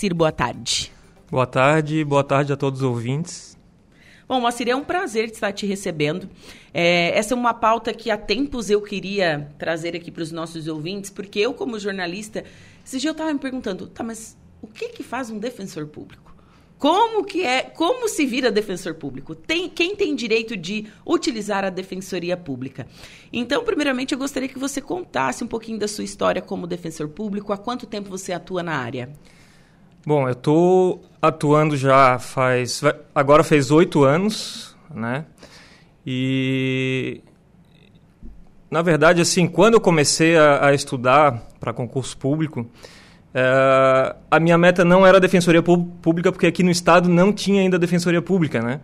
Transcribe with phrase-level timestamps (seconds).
[0.00, 0.90] Moacir, boa tarde.
[1.30, 3.58] Boa tarde, boa tarde a todos os ouvintes.
[4.26, 6.26] Bom, Moacir, é um prazer estar te recebendo.
[6.72, 10.66] É, essa é uma pauta que há tempos eu queria trazer aqui para os nossos
[10.68, 12.44] ouvintes, porque eu, como jornalista,
[12.82, 16.34] esse dia eu estava me perguntando, tá, mas o que que faz um defensor público?
[16.78, 19.34] Como que é, como se vira defensor público?
[19.34, 22.86] Tem, quem tem direito de utilizar a defensoria pública?
[23.30, 27.52] Então, primeiramente, eu gostaria que você contasse um pouquinho da sua história como defensor público.
[27.52, 29.10] Há quanto tempo você atua na área?
[30.06, 32.82] Bom, eu estou atuando já faz.
[33.14, 35.26] Agora fez oito anos, né?
[36.06, 37.20] E.
[38.70, 42.64] Na verdade, assim, quando eu comecei a, a estudar para concurso público,
[43.34, 47.78] é, a minha meta não era defensoria pública, porque aqui no estado não tinha ainda
[47.78, 48.80] defensoria pública, né?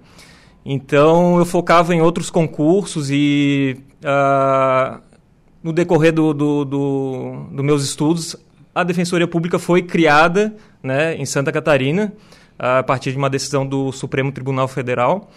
[0.65, 5.01] Então eu focava em outros concursos e uh,
[5.63, 8.37] no decorrer do, do, do, do, meus estudos,
[8.77, 12.13] a defensoria pública foi criada né, em Santa Catarina,
[12.59, 15.31] a partir de uma decisão do Supremo Tribunal Federal,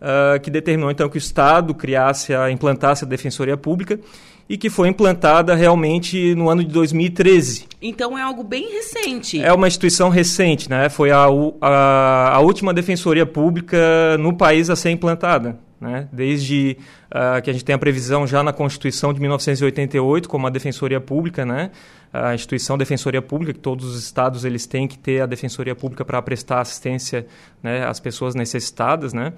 [0.00, 4.00] uh, que determinou então que o Estado criasse, a, implantasse a defensoria pública
[4.48, 7.66] e que foi implantada realmente no ano de 2013.
[7.80, 9.40] Então é algo bem recente.
[9.40, 10.88] É uma instituição recente, né?
[10.88, 11.24] Foi a,
[11.60, 15.56] a, a última defensoria pública no país a ser implantada.
[15.80, 16.08] Né?
[16.12, 16.78] Desde
[17.10, 21.00] uh, que a gente tem a previsão já na Constituição de 1988 como a Defensoria
[21.00, 21.70] Pública, né?
[22.12, 26.04] a instituição Defensoria Pública, que todos os estados eles têm que ter a Defensoria Pública
[26.04, 27.26] para prestar assistência
[27.62, 29.12] né, às pessoas necessitadas.
[29.12, 29.32] Né?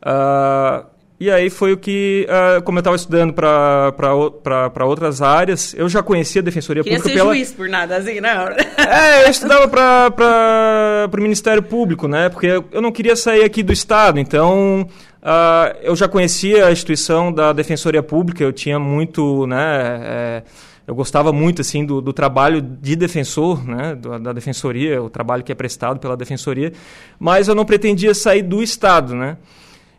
[0.00, 0.86] Uh,
[1.18, 6.02] e aí foi o que, uh, como eu estava estudando para outras áreas, eu já
[6.02, 7.18] conhecia a Defensoria Queria Pública.
[7.18, 8.48] Queria ser juiz por nada, assim, não?
[8.76, 12.28] É, eu estudava para o Ministério Público, né?
[12.28, 14.86] Porque eu não queria sair aqui do Estado, então
[15.24, 20.00] uh, eu já conhecia a instituição da Defensoria Pública, eu tinha muito, né...
[20.02, 20.42] É,
[20.86, 25.42] eu gostava muito assim do, do trabalho de defensor, né, da, da, defensoria, o trabalho
[25.42, 26.72] que é prestado pela defensoria,
[27.18, 29.38] mas eu não pretendia sair do estado, né?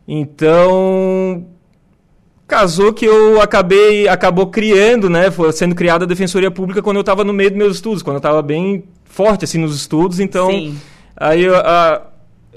[0.07, 1.47] Então,
[2.47, 7.23] casou que eu acabei acabou criando, né, sendo criada a defensoria pública quando eu estava
[7.23, 10.79] no meio dos meus estudos, quando eu estava bem forte assim nos estudos, então Sim.
[11.17, 12.01] aí a,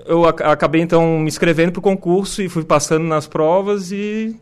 [0.06, 4.36] eu acabei então me inscrevendo para o concurso e fui passando nas provas e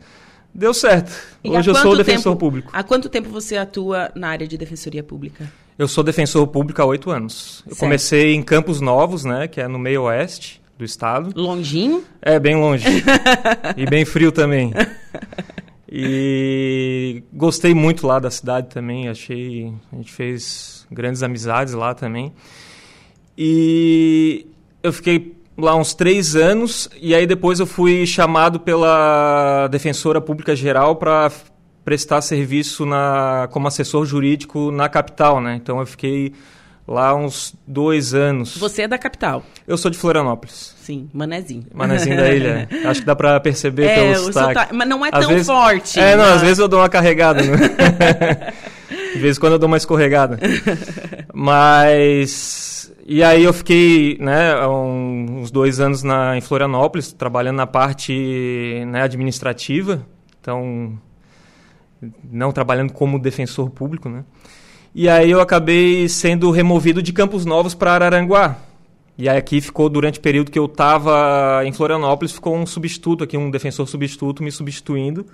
[0.55, 1.12] deu certo.
[1.43, 2.71] E Hoje eu sou defensor tempo, público.
[2.72, 5.50] Há quanto tempo você atua na área de defensoria pública?
[5.78, 7.62] Eu sou defensor público há oito anos.
[7.69, 11.39] Eu comecei em Campos Novos, né, que é no meio oeste do estado.
[11.39, 12.03] Longinho?
[12.21, 12.87] É, bem longe.
[13.77, 14.72] e bem frio também.
[15.89, 19.72] E gostei muito lá da cidade também, achei.
[19.93, 22.33] A gente fez grandes amizades lá também.
[23.37, 24.47] E
[24.83, 30.55] eu fiquei lá uns três anos, e aí depois eu fui chamado pela Defensora Pública
[30.55, 31.31] Geral para
[31.84, 35.55] prestar serviço na, como assessor jurídico na capital, né?
[35.55, 36.33] Então eu fiquei
[36.87, 38.56] lá uns dois anos.
[38.59, 39.43] Você é da capital?
[39.66, 40.75] Eu sou de Florianópolis.
[40.78, 41.65] Sim, Manezinho.
[41.75, 42.69] Manezinho da ilha.
[42.87, 44.49] Acho que dá para perceber é, pelo sotaque.
[44.49, 44.75] sotaque.
[44.75, 45.47] Mas não é às tão vezes...
[45.47, 45.99] forte.
[45.99, 47.43] É, não, às vezes eu dou uma carregada.
[47.43, 47.56] Né?
[49.15, 50.39] de vez em quando eu dou uma escorregada.
[51.33, 52.75] Mas...
[53.09, 59.03] E aí eu fiquei né, uns dois anos na, em Florianópolis, trabalhando na parte né,
[59.03, 60.05] administrativa.
[60.41, 60.99] Então,
[62.28, 64.25] não trabalhando como defensor público, né?
[64.93, 68.56] E aí eu acabei sendo removido de Campos Novos para Araranguá.
[69.16, 73.22] E aí aqui ficou, durante o período que eu estava em Florianópolis, ficou um substituto
[73.22, 75.25] aqui, um defensor substituto me substituindo.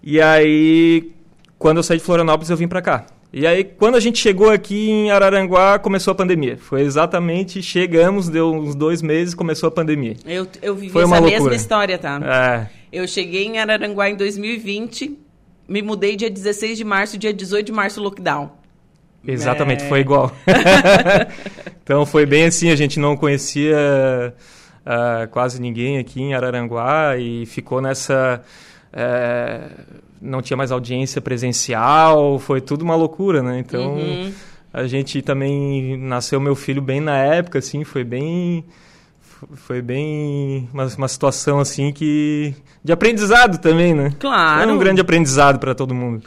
[0.00, 1.12] E aí,
[1.58, 3.06] quando eu saí de Florianópolis, eu vim para cá.
[3.36, 6.56] E aí, quando a gente chegou aqui em Araranguá, começou a pandemia.
[6.56, 10.14] Foi exatamente, chegamos, deu uns dois meses, começou a pandemia.
[10.24, 12.20] Eu, eu vivi Foi essa mesma história, tá?
[12.22, 12.66] É.
[12.92, 15.18] Eu cheguei em Araranguá em 2020,
[15.66, 18.52] me mudei dia 16 de março, dia 18 de março, lockdown.
[19.26, 19.88] Exatamente, é.
[19.88, 20.30] foi igual.
[21.82, 24.32] então foi bem assim, a gente não conhecia
[24.86, 28.44] uh, quase ninguém aqui em Araranguá e ficou nessa.
[28.92, 33.58] Uh, não tinha mais audiência presencial, foi tudo uma loucura, né?
[33.58, 34.32] Então uhum.
[34.72, 38.64] a gente também nasceu meu filho bem na época, assim, foi bem
[39.54, 44.12] foi bem uma, uma situação assim que de aprendizado também, né?
[44.18, 44.62] Claro.
[44.62, 46.24] Foi um grande aprendizado para todo mundo.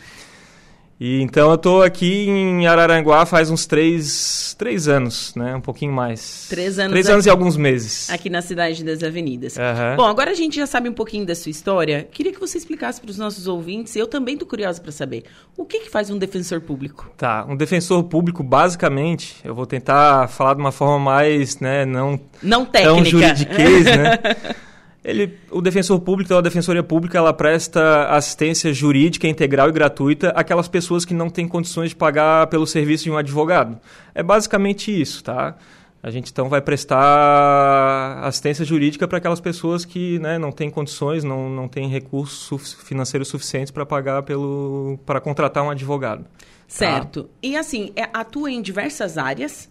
[1.00, 5.56] E então eu estou aqui em Araranguá faz uns três, três anos, né?
[5.56, 6.48] Um pouquinho mais.
[6.50, 6.92] Três anos.
[6.92, 8.10] Três aqui, anos e alguns meses.
[8.10, 9.58] Aqui na cidade das Avenidas.
[9.58, 9.96] Uhum.
[9.96, 12.08] Bom, agora a gente já sabe um pouquinho da sua história.
[12.12, 13.96] Queria que você explicasse para os nossos ouvintes.
[13.96, 17.12] Eu também estou curiosa para saber o que, que faz um defensor público.
[17.16, 22.20] Tá, um defensor público, basicamente, eu vou tentar falar de uma forma mais, né, não
[22.42, 24.18] não técnica, tão juridiquês, né?
[25.08, 30.32] Ele, o defensor público, então a defensoria pública, ela presta assistência jurídica integral e gratuita
[30.32, 33.80] àquelas pessoas que não têm condições de pagar pelo serviço de um advogado.
[34.14, 35.56] É basicamente isso, tá?
[36.04, 41.24] A gente então vai prestar assistência jurídica para aquelas pessoas que né, não têm condições,
[41.24, 46.24] não, não têm recursos financeiros suficientes para pagar pelo para contratar um advogado.
[46.24, 46.30] Tá?
[46.68, 47.24] Certo.
[47.24, 47.30] Tá?
[47.42, 49.70] E assim, é, atua em diversas áreas?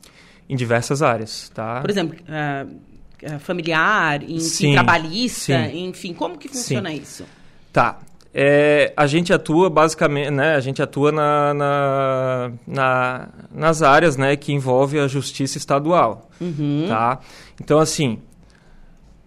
[0.49, 1.83] Em diversas áreas, tá?
[1.83, 2.96] Por exemplo, uh,
[3.41, 5.89] familiar, enfim, sim, trabalhista, sim.
[5.89, 6.97] enfim, como que funciona sim.
[6.97, 7.25] isso?
[7.73, 7.99] Tá.
[8.39, 14.37] É, a gente atua basicamente, né, a gente atua na, na, na, nas áreas, né,
[14.37, 16.85] que envolve a justiça estadual, uhum.
[16.87, 17.19] tá?
[17.59, 18.19] Então, assim,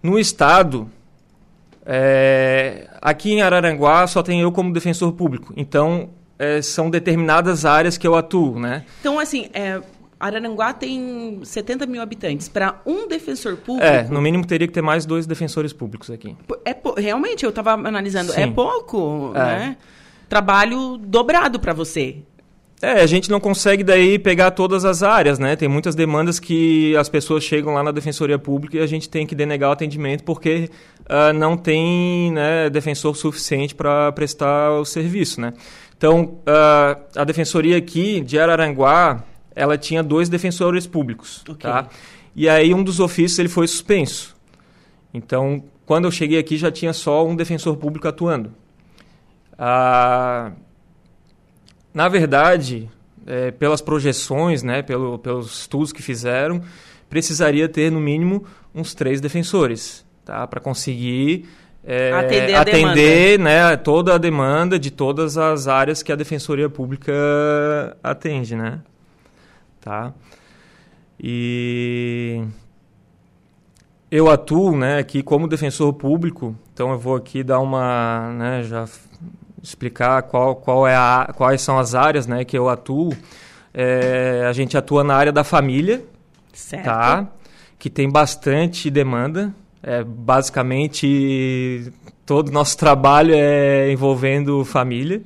[0.00, 0.88] no estado,
[1.84, 7.98] é, aqui em Araranguá só tem eu como defensor público, então é, são determinadas áreas
[7.98, 8.84] que eu atuo, né?
[9.00, 9.80] Então, assim, é,
[10.20, 12.46] Araranguá tem 70 mil habitantes.
[12.46, 13.86] Para um defensor público.
[13.86, 16.36] É, no mínimo teria que ter mais dois defensores públicos aqui.
[16.62, 18.42] É, realmente, eu estava analisando, Sim.
[18.42, 19.38] é pouco, é.
[19.38, 19.76] né?
[20.28, 22.18] Trabalho dobrado para você.
[22.82, 25.54] É, a gente não consegue daí pegar todas as áreas, né?
[25.54, 29.26] Tem muitas demandas que as pessoas chegam lá na Defensoria Pública e a gente tem
[29.26, 30.70] que denegar o atendimento porque
[31.02, 35.52] uh, não tem né, defensor suficiente para prestar o serviço, né?
[35.94, 39.22] Então, uh, a Defensoria aqui de Araranguá,
[39.60, 41.70] ela tinha dois defensores públicos, okay.
[41.70, 41.86] tá?
[42.34, 44.34] E aí um dos ofícios ele foi suspenso.
[45.12, 48.54] Então, quando eu cheguei aqui já tinha só um defensor público atuando.
[49.58, 50.52] Ah,
[51.92, 52.88] na verdade,
[53.26, 56.62] é, pelas projeções, né, pelo, pelos estudos que fizeram,
[57.10, 61.46] precisaria ter no mínimo uns três defensores, tá, para conseguir
[61.84, 67.12] é, atender, atender né, toda a demanda de todas as áreas que a defensoria pública
[68.02, 68.80] atende, né?
[69.80, 70.12] Tá?
[71.18, 72.42] E
[74.10, 78.86] eu atuo, né, aqui como defensor público, então eu vou aqui dar uma, né, já
[79.62, 83.14] explicar qual, qual é a, quais são as áreas, né, que eu atuo.
[83.72, 86.04] É, a gente atua na área da família,
[86.52, 86.84] certo.
[86.84, 87.28] tá?
[87.78, 89.54] Que tem bastante demanda.
[89.82, 91.92] É, basicamente,
[92.26, 95.22] todo o nosso trabalho é envolvendo família.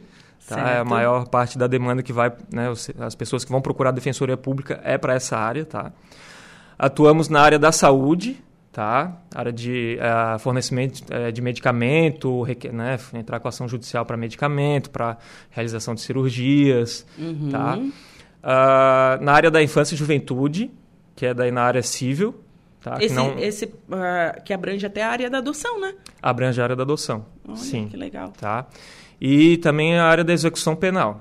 [0.46, 0.70] Tá?
[0.70, 2.70] É a maior parte da demanda que vai, né,
[3.00, 5.90] as pessoas que vão procurar defensoria pública é para essa área, tá?
[6.78, 9.16] Atuamos na área da saúde, tá?
[9.34, 15.16] Área de uh, fornecimento uh, de medicamento, né, entrar com ação judicial para medicamento, para
[15.50, 17.48] realização de cirurgias, uhum.
[17.50, 17.78] tá?
[17.78, 20.70] Uh, na área da infância e juventude,
[21.16, 22.34] que é daí na área civil,
[22.82, 22.98] tá?
[23.00, 23.38] Esse, que, não...
[23.38, 23.74] esse
[24.44, 25.94] que abrange até a área da adoção, né?
[26.20, 27.88] Abrange a área da adoção, Olha, sim.
[27.88, 28.30] que legal.
[28.38, 28.66] Tá?
[29.26, 31.20] E também a área da execução penal.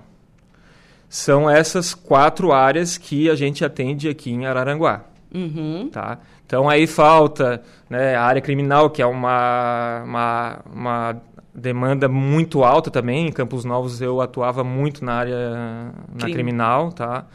[1.07, 5.05] São essas quatro áreas que a gente atende aqui em Araranguá.
[5.33, 5.89] Uhum.
[5.89, 6.17] Tá?
[6.45, 11.21] Então aí falta né, a área criminal, que é uma, uma, uma
[11.55, 13.27] demanda muito alta também.
[13.27, 16.91] Em Campos Novos eu atuava muito na área na criminal.
[16.91, 17.25] Tá?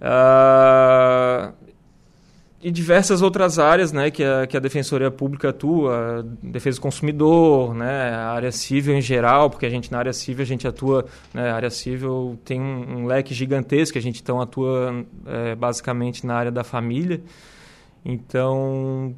[0.00, 1.52] Uh,
[2.64, 7.74] e diversas outras áreas né, que, a, que a Defensoria Pública atua, defesa do consumidor,
[7.74, 11.04] né, a área civil em geral, porque a gente na área civil a gente atua,
[11.34, 16.24] né, a área civil tem um, um leque gigantesco, a gente então atua é, basicamente
[16.24, 17.20] na área da família.
[18.02, 19.14] Então,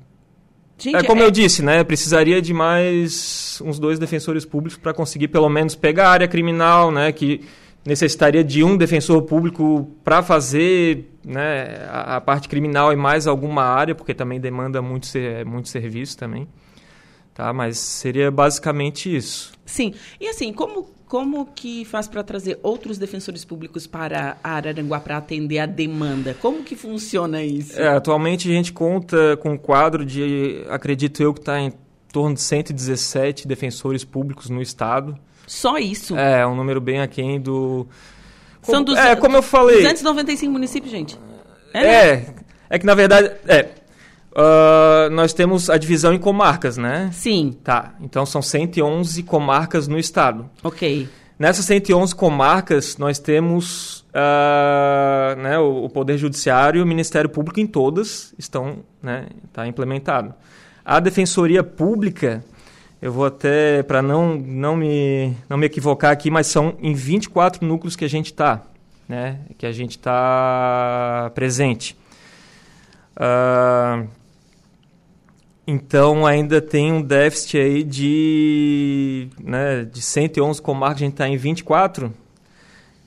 [0.76, 1.24] Gente, é como é...
[1.24, 1.84] eu disse, né?
[1.84, 6.90] Precisaria de mais uns dois defensores públicos para conseguir pelo menos pegar a área criminal,
[6.90, 7.12] né?
[7.12, 7.42] Que
[7.86, 13.62] necessitaria de um defensor público para fazer né, a, a, parte criminal em mais alguma
[13.62, 15.06] área, porque também demanda muito,
[15.46, 16.48] muito serviço também.
[17.32, 17.52] Tá?
[17.52, 19.52] Mas seria basicamente isso.
[19.64, 19.94] Sim.
[20.20, 25.18] E assim, como, como que faz para trazer outros defensores públicos para a Araranguá para
[25.18, 26.34] atender a demanda?
[26.40, 27.80] Como que funciona isso?
[27.80, 31.72] É, atualmente a gente conta com um quadro de, acredito eu, que está em
[32.10, 35.16] torno de 117 defensores públicos no estado.
[35.46, 36.16] Só isso?
[36.16, 37.86] É, um número bem aquém do...
[38.62, 39.76] São dos, é, como eu falei...
[39.76, 41.18] 295 municípios, gente.
[41.72, 41.88] É, né?
[41.88, 42.34] é,
[42.70, 43.30] é que na verdade...
[43.46, 43.68] É,
[44.32, 47.10] uh, nós temos a divisão em comarcas, né?
[47.12, 47.56] Sim.
[47.62, 50.50] Tá, então são 111 comarcas no estado.
[50.62, 51.08] Ok.
[51.38, 57.60] Nessas 111 comarcas, nós temos uh, né, o, o, Poder Judiciário e o Ministério Público
[57.60, 60.34] em todas estão né, tá implementado.
[60.82, 62.42] A Defensoria Pública
[63.06, 67.64] eu vou até, para não, não, me, não me equivocar aqui, mas são em 24
[67.64, 68.64] núcleos que a gente está,
[69.08, 69.38] né?
[69.56, 71.96] Que a gente está presente.
[73.16, 74.08] Uh,
[75.68, 81.36] então, ainda tem um déficit aí de, né, de 111 comarcas, a gente está em
[81.36, 82.12] 24.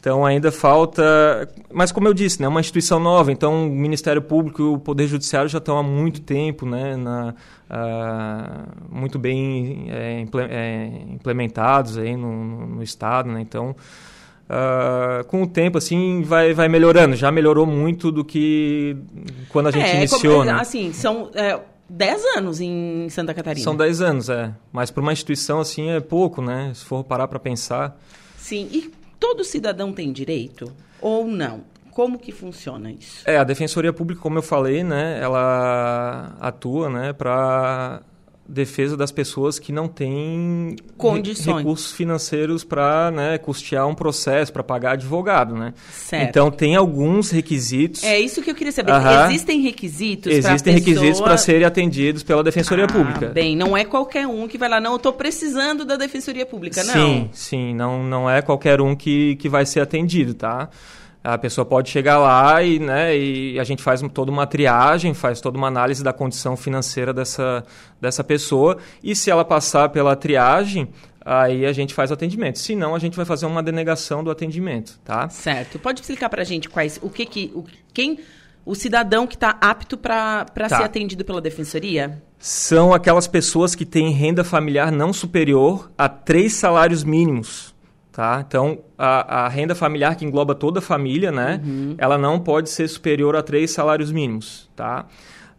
[0.10, 3.32] Então ainda falta, mas como eu disse, né, uma instituição nova.
[3.32, 7.36] Então o Ministério Público e o Poder Judiciário já estão há muito tempo, né, na,
[7.70, 13.40] uh, muito bem é, é, implementados aí no, no estado, né.
[13.40, 13.76] Então
[14.50, 17.16] Uh, com o tempo, assim, vai, vai melhorando.
[17.16, 18.98] Já melhorou muito do que
[19.50, 20.54] quando a gente é, iniciou, como, né?
[20.54, 23.64] Assim, são é, 10 anos em Santa Catarina.
[23.64, 24.52] São 10 anos, é.
[24.72, 26.72] Mas para uma instituição, assim, é pouco, né?
[26.74, 27.96] Se for parar para pensar.
[28.40, 28.68] Sim.
[28.72, 30.72] E todo cidadão tem direito
[31.02, 31.64] ou não?
[31.92, 33.30] Como que funciona isso?
[33.30, 38.02] É, a Defensoria Pública, como eu falei, né, ela atua, né, para
[38.50, 41.58] defesa das pessoas que não têm Condições.
[41.58, 45.74] recursos financeiros para né, custear um processo, para pagar advogado, né?
[45.92, 46.28] Certo.
[46.28, 48.04] Então tem alguns requisitos.
[48.04, 48.92] É isso que eu queria saber.
[49.28, 50.96] Existem requisitos Existem pessoa...
[50.96, 53.28] requisitos para serem atendidos pela Defensoria ah, Pública.
[53.28, 56.84] Bem, não é qualquer um que vai lá, não, eu estou precisando da Defensoria Pública,
[56.84, 56.94] não.
[56.94, 60.70] Sim, sim, não, não é qualquer um que, que vai ser atendido, tá?
[61.22, 65.42] A pessoa pode chegar lá e, né, e a gente faz toda uma triagem, faz
[65.42, 67.66] toda uma análise da condição financeira dessa,
[68.00, 68.78] dessa pessoa.
[69.04, 70.88] E se ela passar pela triagem,
[71.24, 72.58] aí a gente faz o atendimento.
[72.58, 75.28] Se não, a gente vai fazer uma denegação do atendimento, tá?
[75.30, 75.78] Certo.
[75.78, 78.20] Pode explicar para a gente quais, o que que, o, quem,
[78.66, 80.70] o cidadão que está apto para tá.
[80.70, 82.22] ser atendido pela defensoria?
[82.38, 87.76] São aquelas pessoas que têm renda familiar não superior a três salários mínimos.
[88.12, 88.44] Tá?
[88.46, 91.62] Então, a, a, renda familiar que engloba toda a família, né?
[91.64, 91.96] Uhum.
[91.98, 95.06] Ela não pode ser superior a três salários mínimos, tá?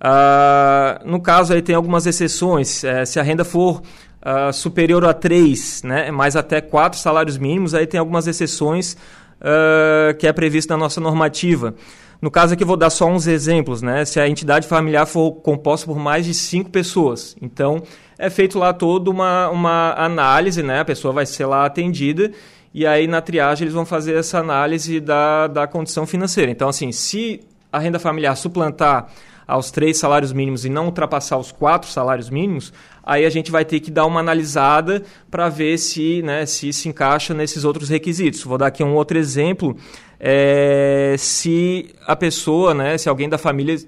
[0.01, 2.83] Uh, no caso, aí tem algumas exceções.
[2.83, 6.11] É, se a renda for uh, superior a três, né?
[6.11, 8.97] Mais até quatro salários mínimos, aí tem algumas exceções
[9.41, 11.75] uh, que é previsto na nossa normativa.
[12.21, 14.05] No caso aqui, vou dar só uns exemplos, né?
[14.05, 17.35] Se a entidade familiar for composta por mais de cinco pessoas.
[17.41, 17.83] Então,
[18.21, 20.81] é feito lá toda uma, uma análise, né?
[20.81, 22.31] A pessoa vai ser lá atendida
[22.73, 26.53] e aí na triagem eles vão fazer essa análise da, da condição financeira.
[26.53, 27.41] Então, assim, se
[27.73, 29.09] a renda familiar suplantar
[29.47, 33.65] aos três salários mínimos e não ultrapassar os quatro salários mínimos, aí a gente vai
[33.65, 38.45] ter que dar uma analisada para ver se, né, se se encaixa nesses outros requisitos.
[38.45, 39.75] Vou dar aqui um outro exemplo.
[40.21, 43.79] É, se a pessoa, né, se alguém da família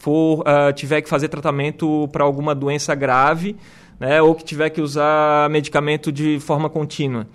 [0.00, 3.54] for uh, tiver que fazer tratamento para alguma doença grave,
[3.98, 7.28] né, ou que tiver que usar medicamento de forma contínua.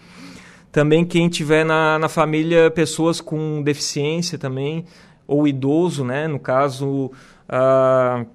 [0.72, 4.84] Também quem tiver na, na família pessoas com deficiência também,
[5.27, 7.12] ou idoso, né, no caso...
[7.48, 8.25] Uh,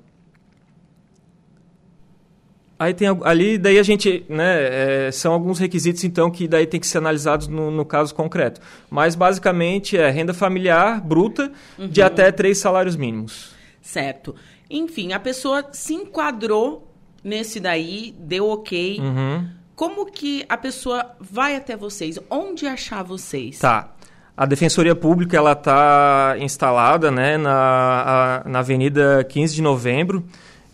[2.79, 6.81] Aí tem ali, daí a gente, né, é, são alguns requisitos então que daí tem
[6.81, 8.59] que ser analisados no, no caso concreto.
[8.89, 11.89] Mas basicamente é renda familiar bruta uhum.
[11.89, 13.60] de até três salários mínimos.
[13.81, 14.35] Certo.
[14.69, 16.93] Enfim, a pessoa se enquadrou
[17.25, 19.01] nesse daí, deu ok.
[19.01, 19.49] Uhum.
[19.75, 22.19] Como que a pessoa vai até vocês?
[22.31, 23.59] Onde achar vocês?
[23.59, 23.93] Tá.
[24.37, 30.25] A Defensoria Pública ela está instalada né, na, a, na Avenida 15 de Novembro.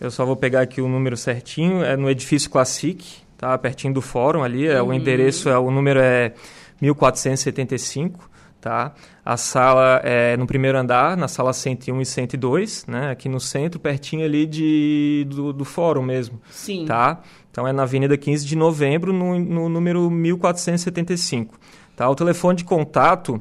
[0.00, 1.82] Eu só vou pegar aqui o número certinho.
[1.82, 3.04] É no edifício Classic,
[3.36, 3.56] tá?
[3.58, 4.66] Pertinho do fórum ali.
[4.66, 4.88] É, uhum.
[4.88, 6.32] O endereço, é, o número é
[6.80, 8.35] 1475
[8.66, 8.92] tá?
[9.24, 13.12] A sala é no primeiro andar, na sala 101 e 102, né?
[13.12, 16.40] Aqui no centro, pertinho ali de, do, do fórum mesmo.
[16.50, 16.84] Sim.
[16.84, 17.20] Tá?
[17.48, 21.56] Então é na Avenida 15 de Novembro, no, no número 1475.
[21.94, 22.10] Tá?
[22.10, 23.40] O telefone de contato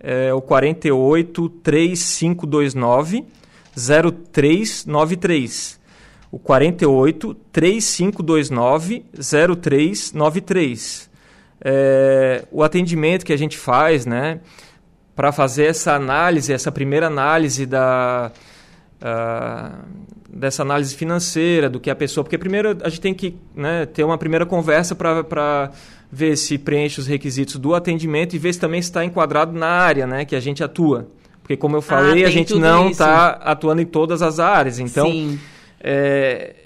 [0.00, 3.26] é o 48 3529
[3.76, 5.78] 0393.
[6.32, 11.12] O 48 3529 0393
[11.64, 14.40] é, o atendimento que a gente faz, né,
[15.16, 18.30] para fazer essa análise, essa primeira análise da
[19.00, 23.86] uh, dessa análise financeira do que a pessoa, porque primeiro a gente tem que né,
[23.86, 25.70] ter uma primeira conversa para
[26.10, 30.06] ver se preenche os requisitos do atendimento e ver se também está enquadrado na área,
[30.06, 31.08] né, que a gente atua.
[31.40, 35.06] Porque como eu falei, ah, a gente não está atuando em todas as áreas, então
[35.10, 35.38] Sim.
[35.80, 36.63] É,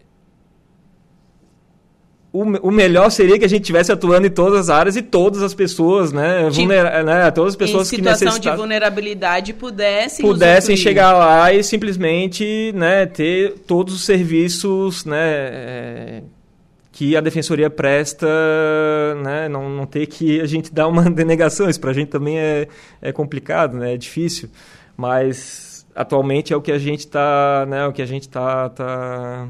[2.39, 5.43] o, o melhor seria que a gente tivesse atuando em todas as áreas e todas
[5.43, 6.45] as pessoas, né?
[6.45, 8.37] Tipo, vulnera, né todas as pessoas que necessitavam...
[8.37, 15.19] situação de vulnerabilidade pudessem Pudessem chegar lá e simplesmente né, ter todos os serviços né,
[15.19, 16.23] é,
[16.93, 18.27] que a defensoria presta,
[19.23, 19.49] né?
[19.49, 21.69] Não, não ter que a gente dar uma denegação.
[21.69, 22.69] Isso para a gente também é,
[23.03, 23.95] é complicado, né?
[23.95, 24.49] É difícil.
[24.97, 29.49] Mas atualmente é o que a gente está né, o que a gente está tá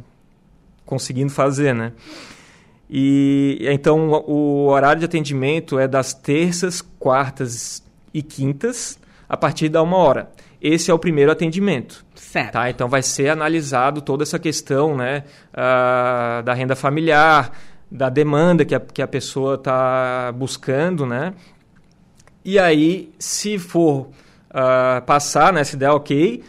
[0.87, 1.93] conseguindo fazer, né?
[2.91, 7.83] E então o horário de atendimento é das terças, quartas
[8.15, 10.31] e quintas, a partir da uma hora.
[10.61, 12.05] Esse é o primeiro atendimento.
[12.15, 12.53] Certo.
[12.53, 12.71] Tá?
[12.71, 17.53] Então vai ser analisado toda essa questão né, uh, da renda familiar,
[17.91, 21.35] da demanda que a, que a pessoa está buscando, né?
[22.45, 24.09] E aí, se for
[24.51, 26.43] uh, passar, né, se der ok,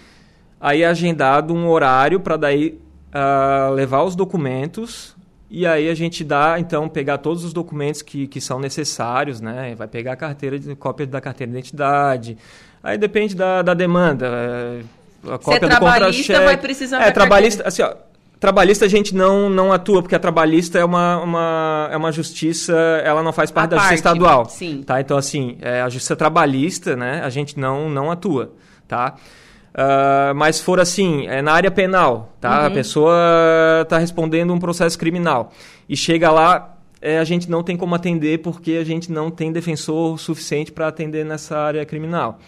[0.59, 2.79] aí é agendado um horário para daí
[3.13, 5.15] uh, levar os documentos
[5.49, 9.73] e aí a gente dá, então, pegar todos os documentos que, que são necessários, né?
[9.75, 12.37] Vai pegar a carteira, de, cópia da carteira de identidade.
[12.83, 14.27] Aí depende da, da demanda.
[14.27, 14.81] É,
[15.33, 17.95] a cópia Se é do trabalhista, vai precisar É, trabalhista, assim, ó,
[18.39, 22.73] trabalhista a gente não, não atua, porque a trabalhista é uma, uma, é uma justiça,
[23.03, 24.45] ela não faz parte a da parte, justiça estadual.
[24.45, 24.83] Sim.
[24.83, 25.01] Tá?
[25.01, 28.53] Então, assim, é, a justiça trabalhista, né, a gente não, não atua,
[28.87, 29.15] tá?
[29.73, 32.61] Uh, mas for assim, é na área penal, tá?
[32.61, 32.65] Uhum.
[32.65, 33.15] A pessoa
[33.83, 35.51] está respondendo um processo criminal
[35.87, 39.51] e chega lá, é, a gente não tem como atender porque a gente não tem
[39.51, 42.39] defensor suficiente para atender nessa área criminal.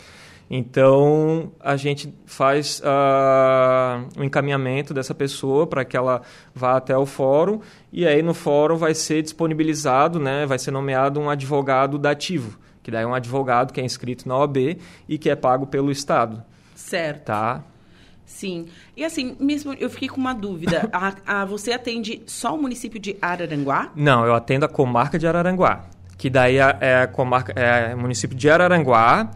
[0.54, 6.24] Então, a gente faz uh, o encaminhamento dessa pessoa para que ela
[6.54, 11.22] vá até o fórum e aí no fórum vai ser disponibilizado, né, vai ser nomeado
[11.22, 15.30] um advogado dativo, que daí é um advogado que é inscrito na OAB e que
[15.30, 16.44] é pago pelo Estado.
[16.82, 17.26] Certo.
[17.26, 17.64] Tá?
[18.26, 18.68] Sim.
[18.96, 20.90] E assim, mesmo eu fiquei com uma dúvida.
[20.94, 23.92] a, a, você atende só o município de Araranguá?
[23.96, 25.86] Não, eu atendo a comarca de Araranguá.
[26.18, 29.32] Que daí é, é comarca, é o município de Araranguá,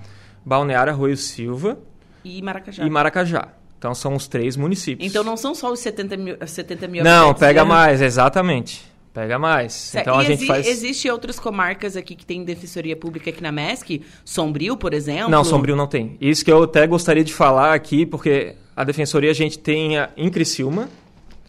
[0.46, 1.78] Balneário Arroio Silva
[2.24, 2.86] e Maracajá.
[2.86, 3.48] E Maracajá.
[3.78, 5.08] Então são os três municípios.
[5.08, 7.70] Então não são só os 70 mil, 70 mil Não, pega né?
[7.70, 8.84] mais, exatamente.
[9.16, 9.72] Pega mais.
[9.72, 10.10] Certo.
[10.10, 10.68] Então e a gente faz.
[10.68, 14.02] Existe outras comarcas aqui que tem defensoria pública aqui na MESC?
[14.26, 15.30] Sombrio, por exemplo?
[15.30, 16.18] Não, Sombrio não tem.
[16.20, 20.30] Isso que eu até gostaria de falar aqui, porque a defensoria a gente tem em
[20.30, 20.90] Criciúma.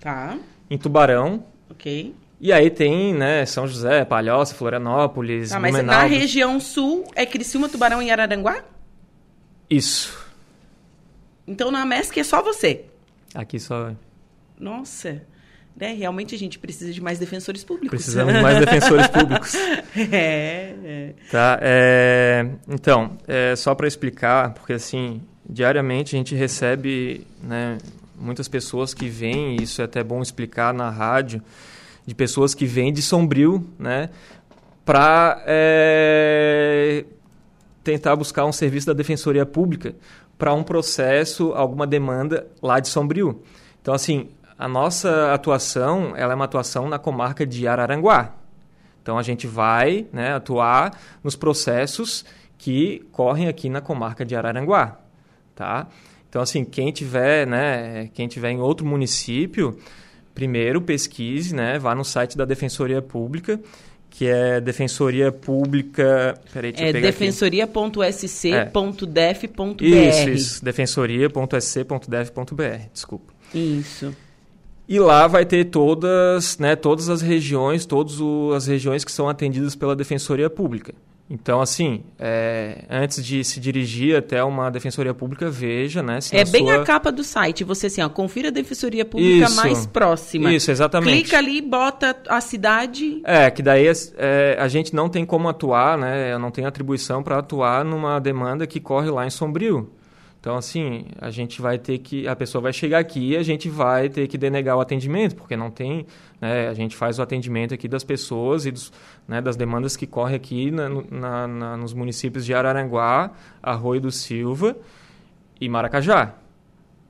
[0.00, 0.38] Tá.
[0.70, 1.44] Em Tubarão.
[1.68, 2.14] Ok.
[2.40, 7.68] E aí tem, né, São José, Palhoça, Florianópolis, ah, mas na região sul é Criciúma,
[7.68, 8.62] Tubarão e Araranguá?
[9.68, 10.16] Isso.
[11.44, 12.84] Então na MESC é só você?
[13.34, 13.90] Aqui só.
[14.56, 15.20] Nossa.
[15.78, 15.92] Né?
[15.92, 17.98] Realmente a gente precisa de mais defensores públicos.
[17.98, 19.54] Precisamos de mais defensores públicos.
[20.12, 21.14] É, é.
[21.30, 27.78] Tá, é, então, é, só para explicar, porque assim, diariamente a gente recebe né,
[28.14, 31.42] muitas pessoas que vêm, e isso é até bom explicar na rádio,
[32.06, 34.10] de pessoas que vêm de Sombrio, né,
[34.84, 37.04] para é,
[37.82, 39.94] tentar buscar um serviço da Defensoria Pública
[40.38, 43.42] para um processo, alguma demanda lá de Sombrio.
[43.80, 48.34] Então, assim, a nossa atuação ela é uma atuação na comarca de Araranguá.
[49.02, 52.24] Então a gente vai né, atuar nos processos
[52.58, 54.98] que correm aqui na comarca de Araranguá,
[55.54, 55.86] tá?
[56.28, 59.78] Então assim quem tiver, né, quem tiver em outro município,
[60.34, 63.60] primeiro pesquise, né, vá no site da Defensoria Pública
[64.08, 66.40] que é Defensoria Pública.
[66.50, 69.84] Peraí, deixa é defensoria.sc.def.br.
[69.84, 70.64] Isso, isso.
[70.64, 72.88] Defensoria.sc.def.br.
[72.94, 73.34] Desculpa.
[73.54, 74.16] Isso.
[74.88, 78.18] E lá vai ter todas, né, todas as regiões, todas
[78.54, 80.94] as regiões que são atendidas pela Defensoria Pública.
[81.28, 86.20] Então, assim, é, antes de se dirigir até uma defensoria pública, veja, né?
[86.30, 86.82] é bem sua...
[86.82, 87.64] a capa do site.
[87.64, 90.52] Você, assim, ó, confira a defensoria pública isso, mais próxima.
[90.52, 91.22] Isso, exatamente.
[91.22, 93.20] Clica ali, bota a cidade.
[93.24, 96.32] É, que daí é, a gente não tem como atuar, né?
[96.32, 99.90] Eu não tenho atribuição para atuar numa demanda que corre lá em Sombrio.
[100.46, 102.28] Então, assim, a gente vai ter que.
[102.28, 105.56] A pessoa vai chegar aqui e a gente vai ter que denegar o atendimento, porque
[105.56, 106.06] não tem.
[106.40, 108.92] Né, a gente faz o atendimento aqui das pessoas e dos,
[109.26, 114.12] né, das demandas que correm aqui na, na, na, nos municípios de Araranguá, Arroio do
[114.12, 114.76] Silva
[115.60, 116.32] e Maracajá.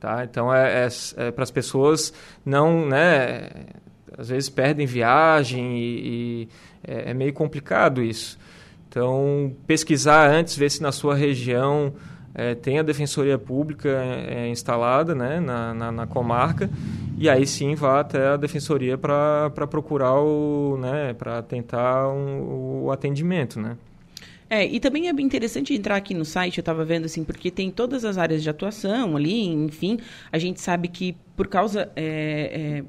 [0.01, 0.25] Tá?
[0.25, 2.87] Então, é, é, é para as pessoas não.
[2.87, 3.51] Né,
[4.17, 6.49] às vezes perdem viagem e, e
[6.89, 8.39] é, é meio complicado isso.
[8.89, 11.93] Então, pesquisar antes, ver se na sua região
[12.37, 16.69] é, tem a defensoria pública é, instalada né, na, na, na, comarca
[17.17, 22.93] e aí sim vá até a defensoria para procurar o, né, para tentar um, o
[22.93, 23.79] atendimento, né.
[24.49, 27.69] É, e também é interessante entrar aqui no site, eu estava vendo assim, porque tem
[27.69, 29.99] todas as áreas de atuação ali, enfim,
[30.31, 32.85] a gente sabe que por causa é, é,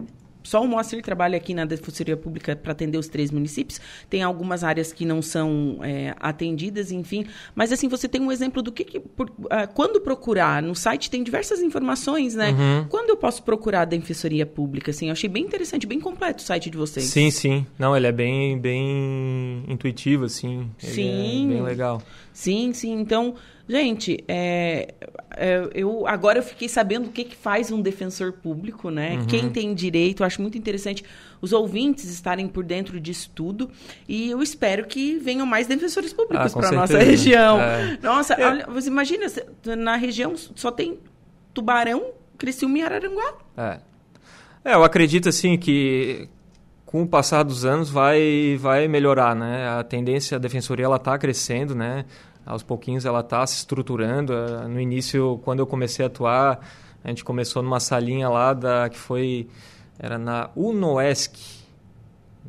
[0.47, 3.81] só o Moacir trabalha aqui na Defensoria Pública para atender os três municípios.
[4.09, 7.25] Tem algumas áreas que não são é, atendidas, enfim.
[7.53, 8.85] Mas, assim, você tem um exemplo do que...
[8.85, 10.63] que por, uh, quando procurar?
[10.63, 12.51] No site tem diversas informações, né?
[12.51, 12.85] Uhum.
[12.87, 14.91] Quando eu posso procurar a Defensoria Pública?
[14.91, 17.07] Assim, eu achei bem interessante, bem completo o site de vocês.
[17.07, 17.67] Sim, sim.
[17.77, 20.71] Não, ele é bem, bem intuitivo, assim.
[20.81, 21.45] Ele sim.
[21.45, 22.01] É bem legal.
[22.31, 22.93] Sim, sim.
[22.93, 23.35] Então...
[23.69, 24.93] Gente, é,
[25.35, 29.17] é, eu agora eu fiquei sabendo o que, que faz um defensor público, né?
[29.17, 29.25] Uhum.
[29.25, 31.03] Quem tem direito, eu acho muito interessante
[31.41, 33.69] os ouvintes estarem por dentro disso tudo.
[34.07, 37.59] E eu espero que venham mais defensores públicos ah, para a nossa região.
[37.59, 37.97] É.
[38.01, 38.45] Nossa, é.
[38.45, 39.25] olha, você imagina,
[39.77, 40.97] na região só tem
[41.53, 43.33] Tubarão, Criciúma e Araranguá.
[43.57, 43.79] É.
[44.63, 46.29] é, eu acredito assim que
[46.85, 49.67] com o passar dos anos vai vai melhorar, né?
[49.67, 52.05] A tendência a defensoria ela está crescendo, né?
[52.47, 54.33] Aos pouquinhos ela está se estruturando.
[54.33, 56.59] Uh, no início, quando eu comecei a atuar,
[57.03, 59.47] a gente começou numa salinha lá da, que foi
[59.99, 61.35] era na Unoesc.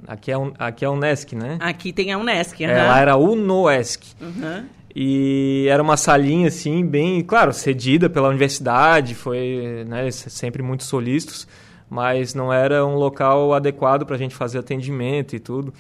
[0.07, 1.59] Aqui é, aqui é a Unesc, né?
[1.61, 2.63] Aqui tem a Unesc.
[2.63, 2.71] Uhum.
[2.71, 4.05] É, lá era Unoesc.
[4.21, 4.67] Uhum.
[4.95, 11.47] E era uma salinha, assim, bem, claro, cedida pela universidade, foi né, sempre muito solícitos,
[11.89, 15.73] mas não era um local adequado para a gente fazer atendimento e tudo.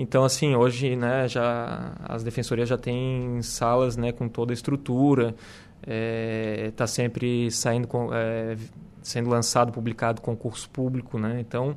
[0.00, 5.34] Então, assim, hoje, né, já as defensorias já têm salas, né, com toda a estrutura,
[5.82, 8.56] está é, sempre saindo, é,
[9.02, 11.38] sendo lançado, publicado concurso público, né?
[11.38, 11.76] Então,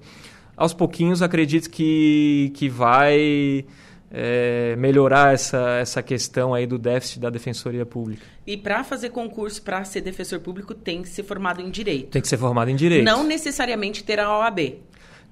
[0.55, 3.65] aos pouquinhos, acredito que, que vai
[4.09, 8.25] é, melhorar essa, essa questão aí do déficit da defensoria pública.
[8.47, 12.11] E para fazer concurso para ser defensor público tem que ser formado em direito.
[12.11, 13.03] Tem que ser formado em direito.
[13.03, 14.77] Não necessariamente ter a OAB.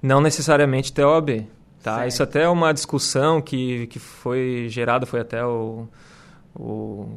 [0.02, 1.46] Não necessariamente ter a OAB.
[1.82, 2.06] Tá?
[2.06, 5.88] Isso até é uma discussão que, que foi gerada, foi até o,
[6.54, 7.08] o,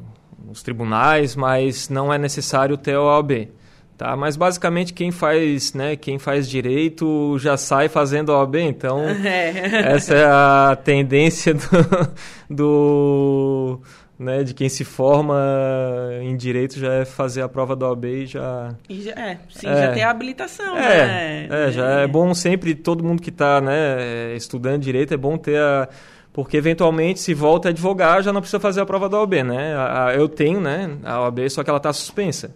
[0.49, 3.49] os tribunais, mas não é necessário ter a OAB.
[3.97, 9.93] Tá, mas basicamente quem faz, né, quem faz direito já sai fazendo OAB, então é.
[9.95, 11.63] essa é a tendência do,
[12.49, 13.79] do
[14.17, 15.35] né, de quem se forma
[16.21, 18.73] em direito já é fazer a prova da OAB e já...
[18.87, 21.47] E já é, sim, é, já tem a habilitação, é, né?
[21.49, 22.03] É, já é.
[22.03, 25.89] é bom sempre, todo mundo que está né, estudando direito, é bom ter a...
[26.31, 29.73] Porque eventualmente, se volta a advogar, já não precisa fazer a prova da OAB, né?
[29.73, 32.53] A, a, eu tenho, né, a OAB, só que ela está suspensa.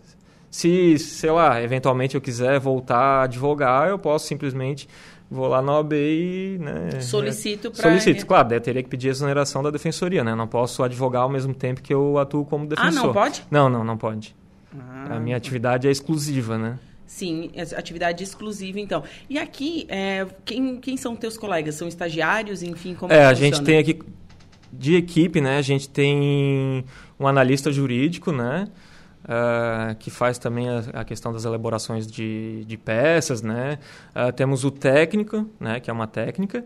[0.51, 4.87] Se, sei lá, eventualmente eu quiser voltar a advogar, eu posso simplesmente
[5.29, 6.57] vou lá na OAB e...
[6.59, 7.83] Né, Solicito para...
[7.83, 10.33] Solicito, claro, eu teria que pedir a exoneração da defensoria, né?
[10.35, 13.01] Não posso advogar ao mesmo tempo que eu atuo como defensor.
[13.01, 13.43] Ah, não pode?
[13.51, 14.35] Não, não, não pode.
[14.77, 16.79] Ah, a minha atividade é exclusiva, né?
[17.05, 19.03] Sim, atividade exclusiva, então.
[19.27, 21.73] E aqui, é, quem, quem são teus colegas?
[21.73, 23.99] São estagiários, enfim, como É, a gente tem aqui,
[24.71, 25.57] de equipe, né?
[25.57, 26.85] A gente tem
[27.19, 28.67] um analista jurídico, né?
[29.29, 33.77] Uh, que faz também a, a, questão das elaborações de, de peças, né?
[34.15, 36.65] Uh, temos o técnico, né, que é uma técnica,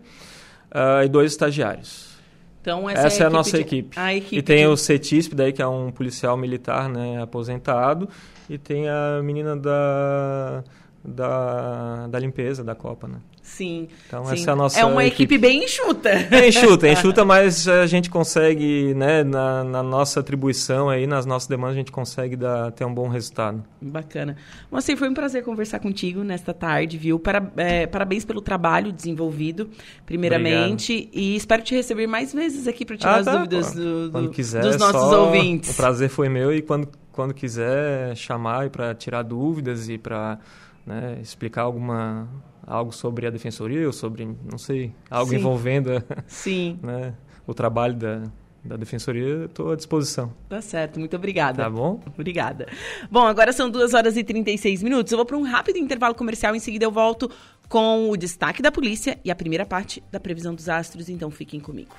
[0.70, 2.16] uh, e dois estagiários.
[2.62, 3.98] Então essa, essa é, a, a equipe nossa de, equipe.
[4.00, 4.66] A equipe e tem de...
[4.66, 8.08] o CETISP, daí que é um policial militar, né, aposentado,
[8.48, 10.64] e tem a menina da
[11.04, 13.18] da, da limpeza da Copa, né?
[13.44, 13.88] Sim.
[14.06, 14.32] Então sim.
[14.32, 16.08] essa é a nossa É uma equipe, equipe bem enxuta.
[16.08, 21.26] É enxuta, é enxuta, mas a gente consegue, né, na, na, nossa atribuição aí, nas
[21.26, 23.62] nossas demandas, a gente consegue dar, ter um bom resultado.
[23.82, 24.36] Bacana.
[24.70, 27.18] Você foi um prazer conversar contigo nesta tarde, viu?
[27.18, 29.68] Para, é, parabéns pelo trabalho desenvolvido,
[30.06, 31.18] primeiramente, Obrigado.
[31.18, 34.30] e espero te receber mais vezes aqui para tirar ah, as tá, dúvidas do, do,
[34.30, 35.26] quiser, dos nossos só...
[35.26, 35.70] ouvintes.
[35.70, 40.38] O prazer foi meu e quando, quando quiser chamar para tirar dúvidas e para
[40.86, 42.26] né, explicar alguma
[42.66, 45.36] algo sobre a defensoria ou sobre não sei algo Sim.
[45.36, 45.90] envolvendo
[46.26, 46.78] Sim.
[46.84, 47.14] Né,
[47.46, 48.22] o trabalho da,
[48.64, 50.32] da defensoria, estou à disposição.
[50.48, 51.62] Tá certo, muito obrigada.
[51.62, 52.00] Tá bom?
[52.14, 52.66] Obrigada.
[53.10, 55.12] Bom, agora são 2 horas e 36 minutos.
[55.12, 57.30] Eu vou para um rápido intervalo comercial, em seguida eu volto
[57.68, 61.60] com o destaque da polícia e a primeira parte da previsão dos astros, então fiquem
[61.60, 61.94] comigo.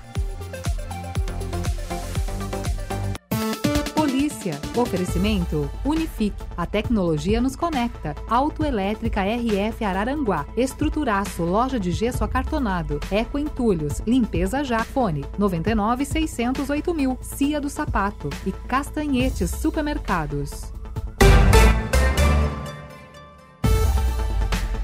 [4.45, 4.59] Notícia.
[4.75, 6.35] Oferecimento Unifique.
[6.55, 8.15] A tecnologia nos conecta.
[8.27, 10.45] Autoelétrica RF Araranguá.
[10.55, 11.43] Estruturaço.
[11.43, 12.99] Loja de gesso acartonado.
[13.11, 14.01] Eco Entulhos.
[14.05, 14.83] Limpeza já.
[14.83, 17.17] Fone 99 608 mil.
[17.21, 18.29] Cia do Sapato.
[18.45, 20.71] E Castanhetes Supermercados.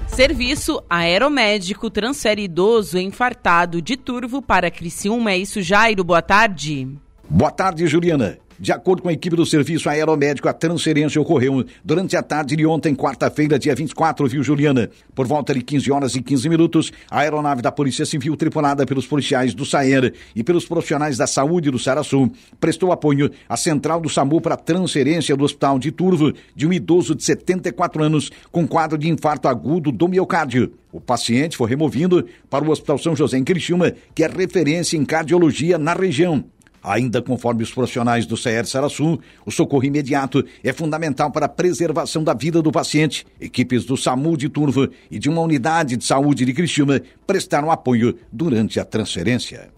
[0.07, 5.31] Serviço aeromédico transfere idoso infartado de Turvo para Criciúma.
[5.31, 6.03] É isso, Jairo.
[6.03, 6.87] Boa tarde.
[7.29, 8.40] Boa tarde, Juliana.
[8.61, 12.63] De acordo com a equipe do Serviço Aeromédico, a transferência ocorreu durante a tarde de
[12.63, 14.87] ontem, quarta-feira, dia 24, viu, Juliana?
[15.15, 19.07] Por volta de 15 horas e 15 minutos, a aeronave da Polícia Civil, tripulada pelos
[19.07, 24.07] policiais do SAER e pelos profissionais da saúde do Saraçu, prestou apoio à central do
[24.07, 28.67] SAMU para a transferência do hospital de Turvo de um idoso de 74 anos com
[28.67, 30.71] quadro de infarto agudo do miocárdio.
[30.91, 35.03] O paciente foi removido para o Hospital São José em Criciúma, que é referência em
[35.03, 36.45] cardiologia na região.
[36.83, 42.23] Ainda conforme os profissionais do CR Saraçu, o socorro imediato é fundamental para a preservação
[42.23, 43.25] da vida do paciente.
[43.39, 48.17] Equipes do SAMU de Turva e de uma unidade de saúde de Criciúma prestaram apoio
[48.31, 49.69] durante a transferência.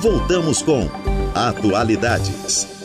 [0.00, 0.88] Voltamos com
[1.34, 2.79] Atualidades.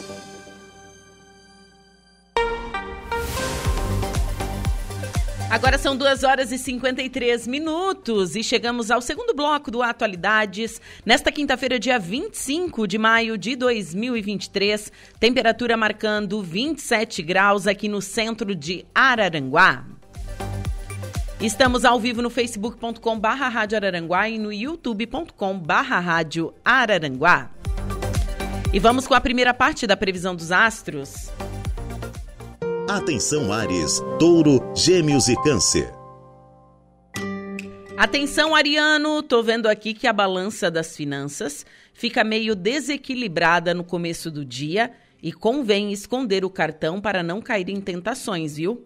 [5.49, 10.81] Agora são 2 horas e 53 minutos e chegamos ao segundo bloco do Atualidades.
[11.05, 18.55] Nesta quinta-feira, dia 25 de maio de 2023, temperatura marcando 27 graus aqui no centro
[18.55, 19.85] de Araranguá.
[21.39, 27.51] Estamos ao vivo no facebook.com barra Rádio Araranguá e no youtube.com barra Rádio Araranguá.
[28.73, 31.29] E vamos com a primeira parte da previsão dos astros.
[32.87, 35.91] Atenção Ares, Touro, Gêmeos e Câncer.
[37.97, 44.29] Atenção, Ariano, tô vendo aqui que a balança das finanças fica meio desequilibrada no começo
[44.29, 48.85] do dia e convém esconder o cartão para não cair em tentações, viu?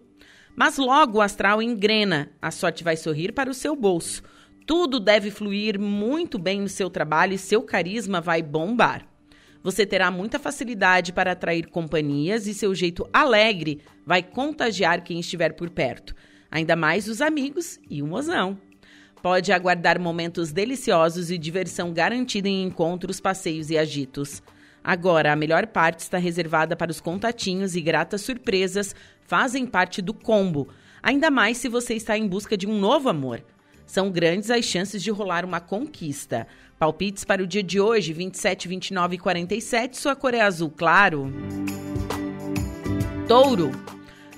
[0.56, 4.22] Mas logo o astral engrena, a sorte vai sorrir para o seu bolso.
[4.66, 9.09] Tudo deve fluir muito bem no seu trabalho e seu carisma vai bombar.
[9.62, 15.52] Você terá muita facilidade para atrair companhias e seu jeito alegre vai contagiar quem estiver
[15.52, 16.14] por perto,
[16.50, 18.58] ainda mais os amigos e o mozão.
[19.22, 24.42] Pode aguardar momentos deliciosos e diversão garantida em encontros, passeios e agitos.
[24.82, 28.94] Agora, a melhor parte está reservada para os contatinhos e gratas surpresas
[29.26, 30.68] fazem parte do combo,
[31.02, 33.44] ainda mais se você está em busca de um novo amor.
[33.84, 36.46] São grandes as chances de rolar uma conquista.
[36.80, 41.30] Palpites para o dia de hoje, 27, 29 e 47, sua cor é azul claro.
[43.28, 43.70] Touro.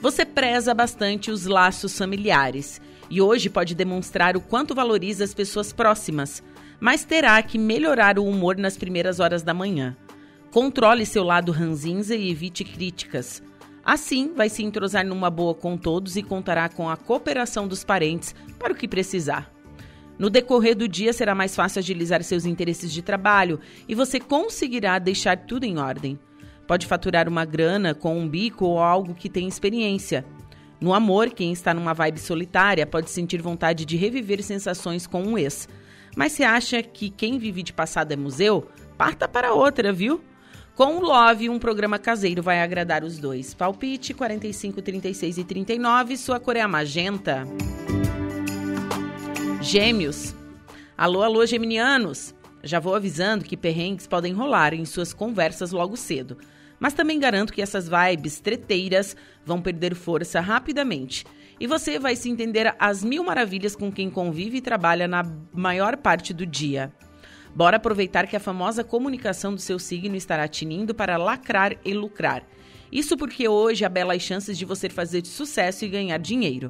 [0.00, 5.72] Você preza bastante os laços familiares e hoje pode demonstrar o quanto valoriza as pessoas
[5.72, 6.42] próximas,
[6.80, 9.96] mas terá que melhorar o humor nas primeiras horas da manhã.
[10.50, 13.40] Controle seu lado ranzinza e evite críticas.
[13.84, 18.34] Assim, vai se entrosar numa boa com todos e contará com a cooperação dos parentes
[18.58, 19.51] para o que precisar.
[20.22, 23.58] No decorrer do dia será mais fácil agilizar seus interesses de trabalho
[23.88, 26.16] e você conseguirá deixar tudo em ordem.
[26.64, 30.24] Pode faturar uma grana com um bico ou algo que tem experiência.
[30.80, 35.36] No amor, quem está numa vibe solitária pode sentir vontade de reviver sensações com um
[35.36, 35.68] ex.
[36.14, 40.22] Mas se acha que quem vive de passado é museu, parta para outra, viu?
[40.76, 43.54] Com o Love, um programa caseiro vai agradar os dois.
[43.54, 47.44] Palpite 45, 36 e 39, sua cor é a magenta.
[49.62, 50.34] Gêmeos.
[50.98, 52.34] Alô, alô, geminianos.
[52.64, 56.36] Já vou avisando que perrengues podem rolar em suas conversas logo cedo.
[56.80, 61.24] Mas também garanto que essas vibes treteiras vão perder força rapidamente.
[61.60, 65.22] E você vai se entender às mil maravilhas com quem convive e trabalha na
[65.52, 66.92] maior parte do dia.
[67.54, 72.44] Bora aproveitar que a famosa comunicação do seu signo estará tinindo para lacrar e lucrar.
[72.90, 76.68] Isso porque hoje há belas chances de você fazer sucesso e ganhar dinheiro.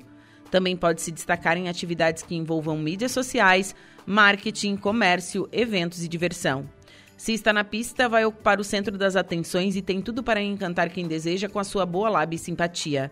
[0.53, 6.69] Também pode se destacar em atividades que envolvam mídias sociais, marketing, comércio, eventos e diversão.
[7.17, 10.91] Se está na pista, vai ocupar o centro das atenções e tem tudo para encantar
[10.91, 13.11] quem deseja com a sua boa lábia e simpatia.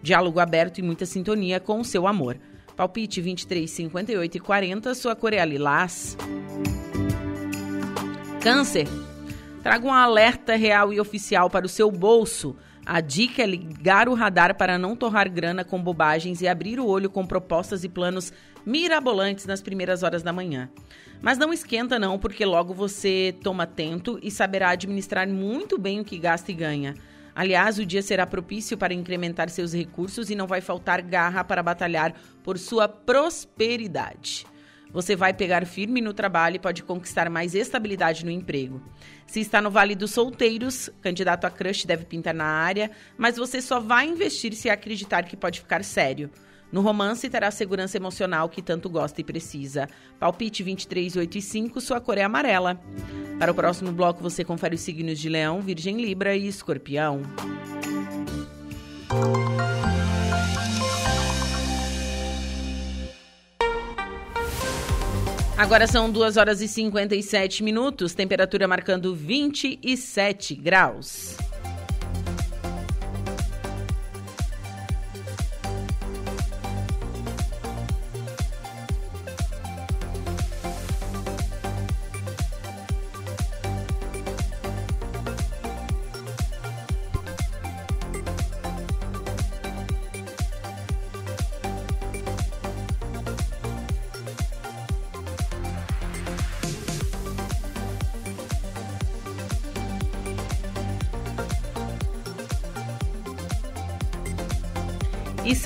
[0.00, 2.38] Diálogo aberto e muita sintonia com o seu amor.
[2.76, 6.16] Palpite 23, 58 e 40, sua cor é lilás.
[8.40, 8.86] Câncer.
[9.60, 12.54] Traga um alerta real e oficial para o seu bolso.
[12.86, 16.86] A dica é ligar o radar para não torrar grana com bobagens e abrir o
[16.86, 18.32] olho com propostas e planos
[18.64, 20.70] mirabolantes nas primeiras horas da manhã.
[21.20, 26.04] Mas não esquenta não, porque logo você toma atento e saberá administrar muito bem o
[26.04, 26.94] que gasta e ganha.
[27.34, 31.64] Aliás, o dia será propício para incrementar seus recursos e não vai faltar garra para
[31.64, 34.46] batalhar por sua prosperidade.
[34.92, 38.80] Você vai pegar firme no trabalho e pode conquistar mais estabilidade no emprego.
[39.26, 43.60] Se está no Vale dos Solteiros, candidato a crush deve pintar na área, mas você
[43.60, 46.30] só vai investir se acreditar que pode ficar sério.
[46.70, 49.88] No romance, terá a segurança emocional que tanto gosta e precisa.
[50.18, 52.80] Palpite 23, 8 e 5, sua cor é amarela.
[53.38, 57.22] Para o próximo bloco, você confere os signos de Leão, Virgem Libra e Escorpião.
[65.56, 71.34] Agora são 2 horas e 57 minutos, temperatura marcando 27 graus.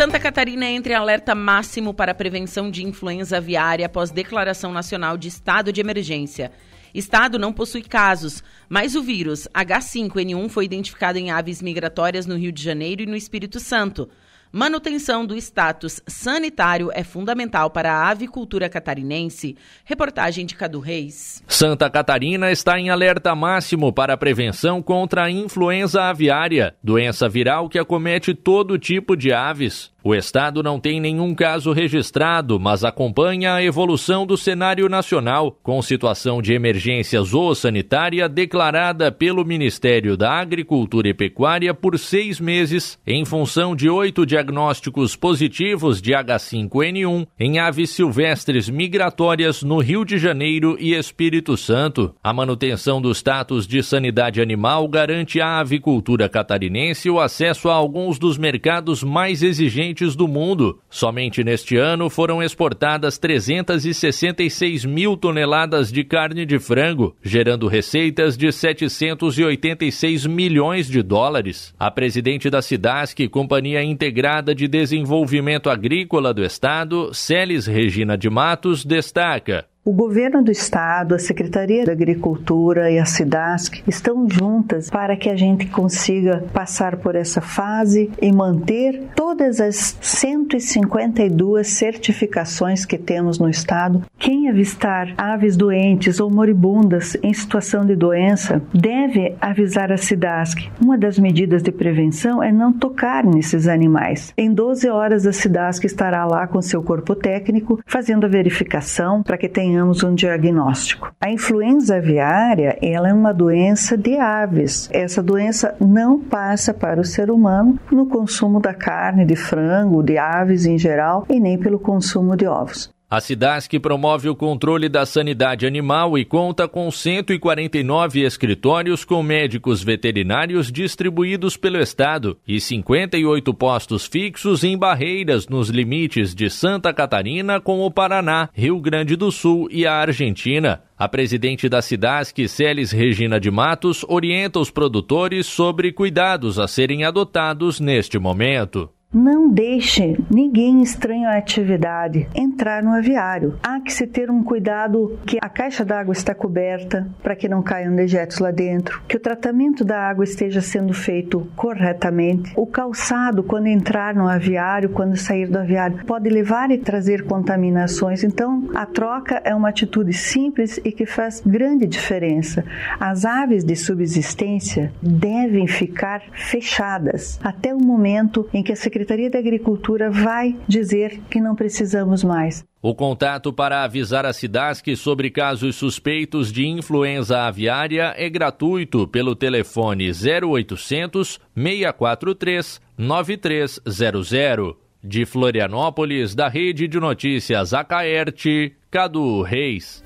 [0.00, 5.28] Santa Catarina entra em alerta máximo para prevenção de influenza aviária após declaração nacional de
[5.28, 6.52] estado de emergência.
[6.94, 12.50] Estado não possui casos, mas o vírus H5N1 foi identificado em aves migratórias no Rio
[12.50, 14.08] de Janeiro e no Espírito Santo.
[14.52, 19.56] Manutenção do status sanitário é fundamental para a avicultura catarinense.
[19.84, 21.40] Reportagem de Cadu Reis.
[21.46, 27.68] Santa Catarina está em alerta máximo para a prevenção contra a influenza aviária, doença viral
[27.68, 29.92] que acomete todo tipo de aves.
[30.02, 35.82] O Estado não tem nenhum caso registrado, mas acompanha a evolução do cenário nacional, com
[35.82, 43.26] situação de emergência zoossanitária declarada pelo Ministério da Agricultura e Pecuária por seis meses, em
[43.26, 50.78] função de oito diagnósticos positivos de H5N1 em aves silvestres migratórias no Rio de Janeiro
[50.80, 52.14] e Espírito Santo.
[52.24, 58.18] A manutenção do status de sanidade animal garante à avicultura catarinense o acesso a alguns
[58.18, 60.80] dos mercados mais exigentes do mundo.
[60.88, 68.52] Somente neste ano foram exportadas 366 mil toneladas de carne de frango, gerando receitas de
[68.52, 71.74] 786 milhões de dólares.
[71.78, 78.84] A presidente da SIDASC, Companhia Integrada de Desenvolvimento Agrícola do Estado, Celes Regina de Matos,
[78.84, 85.16] destaca: o governo do estado, a Secretaria da Agricultura e a SIDASC estão juntas para
[85.16, 92.98] que a gente consiga passar por essa fase e manter todas as 152 certificações que
[92.98, 94.04] temos no estado.
[94.18, 100.70] Quem avistar aves doentes ou moribundas em situação de doença deve avisar a SIDASC.
[100.78, 104.34] Uma das medidas de prevenção é não tocar nesses animais.
[104.36, 109.38] Em 12 horas a SIDASC estará lá com seu corpo técnico fazendo a verificação para
[109.38, 111.12] que tenha tenhamos um diagnóstico.
[111.20, 114.90] A influenza aviária, ela é uma doença de aves.
[114.92, 120.18] Essa doença não passa para o ser humano no consumo da carne de frango, de
[120.18, 122.92] aves em geral e nem pelo consumo de ovos.
[123.10, 129.82] A SIDASC promove o controle da sanidade animal e conta com 149 escritórios com médicos
[129.82, 137.60] veterinários distribuídos pelo Estado e 58 postos fixos em barreiras nos limites de Santa Catarina
[137.60, 140.84] com o Paraná, Rio Grande do Sul e a Argentina.
[140.96, 147.02] A presidente da SIDASC, Celes Regina de Matos, orienta os produtores sobre cuidados a serem
[147.02, 148.88] adotados neste momento.
[149.12, 153.58] Não deixe ninguém estranho à atividade entrar no aviário.
[153.60, 157.60] Há que se ter um cuidado que a caixa d'água está coberta para que não
[157.60, 162.52] caiam dejetos lá dentro, que o tratamento da água esteja sendo feito corretamente.
[162.54, 168.22] O calçado, quando entrar no aviário, quando sair do aviário, pode levar e trazer contaminações.
[168.22, 172.64] Então, a troca é uma atitude simples e que faz grande diferença.
[173.00, 179.30] As aves de subsistência devem ficar fechadas até o momento em que a Secretaria Secretaria
[179.30, 182.62] da Agricultura vai dizer que não precisamos mais.
[182.82, 189.34] O contato para avisar a SIDASC sobre casos suspeitos de influenza aviária é gratuito pelo
[189.34, 194.74] telefone 0800 643 9300.
[195.02, 200.04] De Florianópolis, da Rede de Notícias Acaerte, Cadu Reis.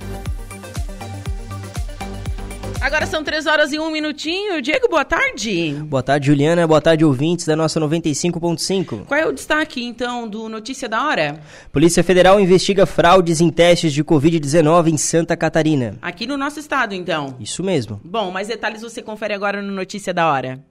[2.84, 4.60] Agora são três horas e um minutinho.
[4.60, 5.72] Diego, boa tarde.
[5.86, 6.66] Boa tarde, Juliana.
[6.66, 9.06] Boa tarde, ouvintes da nossa 95.5.
[9.06, 11.40] Qual é o destaque, então, do Notícia da Hora?
[11.72, 15.96] Polícia Federal investiga fraudes em testes de Covid-19 em Santa Catarina.
[16.02, 17.34] Aqui no nosso estado, então?
[17.40, 17.98] Isso mesmo.
[18.04, 20.62] Bom, mais detalhes você confere agora no Notícia da Hora.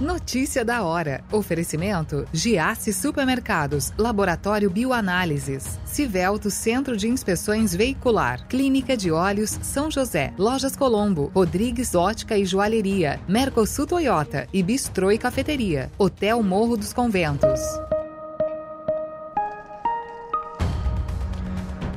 [0.00, 1.24] Notícia da hora.
[1.32, 10.34] Oferecimento: Giasse Supermercados, Laboratório Bioanálises, Civelto Centro de Inspeções Veicular, Clínica de Olhos São José,
[10.36, 16.92] Lojas Colombo, Rodrigues Ótica e Joalheria, Mercosul Toyota e Bistrô e Cafeteria, Hotel Morro dos
[16.92, 17.60] Conventos.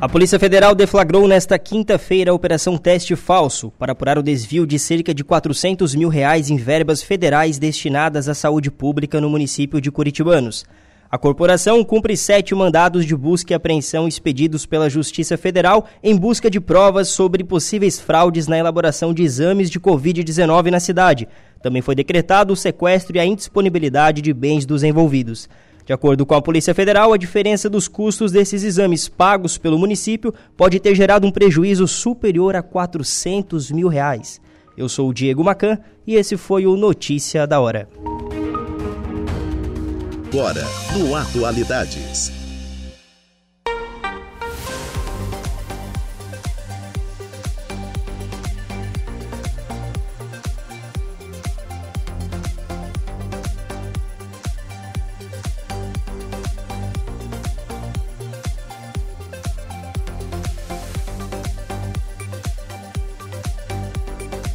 [0.02, 4.80] A Polícia Federal deflagrou nesta quinta-feira a Operação Teste Falso para apurar o desvio de
[4.80, 9.92] cerca de 400 mil reais em verbas federais destinadas à saúde pública no município de
[9.92, 10.66] Curitibanos.
[11.12, 16.50] A corporação cumpre sete mandados de busca e apreensão expedidos pela Justiça Federal em busca
[16.50, 21.28] de provas sobre possíveis fraudes na elaboração de exames de Covid-19 na cidade.
[21.62, 25.50] Também foi decretado o sequestro e a indisponibilidade de bens dos envolvidos.
[25.90, 30.32] De acordo com a Polícia Federal, a diferença dos custos desses exames pagos pelo município
[30.56, 34.40] pode ter gerado um prejuízo superior a 400 mil reais.
[34.78, 37.90] Eu sou o Diego Macan e esse foi o Notícia da Hora.
[40.32, 40.64] Agora,
[40.96, 42.39] no Atualidades.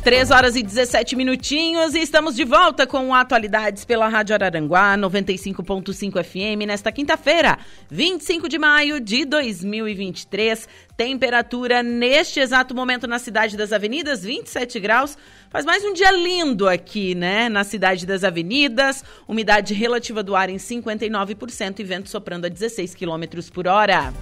[0.04, 6.22] 3 horas e 17 minutinhos e estamos de volta com Atualidades pela Rádio Araranguá 95.5
[6.22, 7.58] FM nesta quinta-feira,
[7.90, 10.68] 25 de maio de 2023.
[10.94, 15.16] Temperatura neste exato momento na cidade das avenidas, 27 graus.
[15.48, 17.48] Faz mais um dia lindo aqui, né?
[17.48, 19.02] Na cidade das avenidas.
[19.26, 24.12] Umidade relativa do ar em 59% e vento soprando a 16 quilômetros por hora.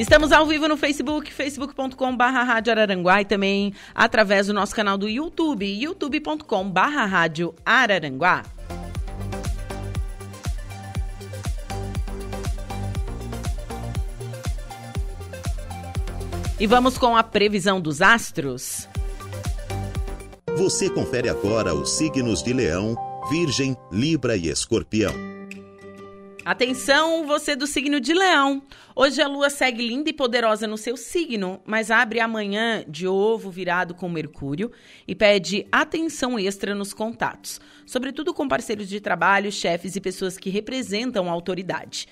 [0.00, 5.06] Estamos ao vivo no Facebook, facebook.com.br Rádio Araranguá e também através do nosso canal do
[5.06, 8.42] YouTube, youtube.com.br Rádio Araranguá.
[16.58, 18.88] E vamos com a previsão dos astros.
[20.56, 22.96] Você confere agora os signos de Leão,
[23.30, 25.39] Virgem, Libra e Escorpião.
[26.50, 28.60] Atenção, você do signo de Leão.
[28.96, 33.52] Hoje a lua segue linda e poderosa no seu signo, mas abre amanhã de ovo
[33.52, 34.72] virado com Mercúrio
[35.06, 40.50] e pede atenção extra nos contatos, sobretudo com parceiros de trabalho, chefes e pessoas que
[40.50, 42.08] representam a autoridade.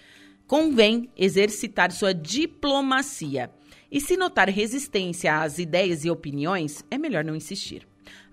[0.46, 3.50] Convém exercitar sua diplomacia.
[3.90, 7.88] E se notar resistência às ideias e opiniões, é melhor não insistir.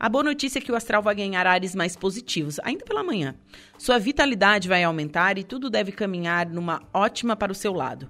[0.06, 3.34] A boa notícia é que o astral vai ganhar ares mais positivos, ainda pela manhã.
[3.76, 8.08] Sua vitalidade vai aumentar e tudo deve caminhar numa ótima para o seu lado.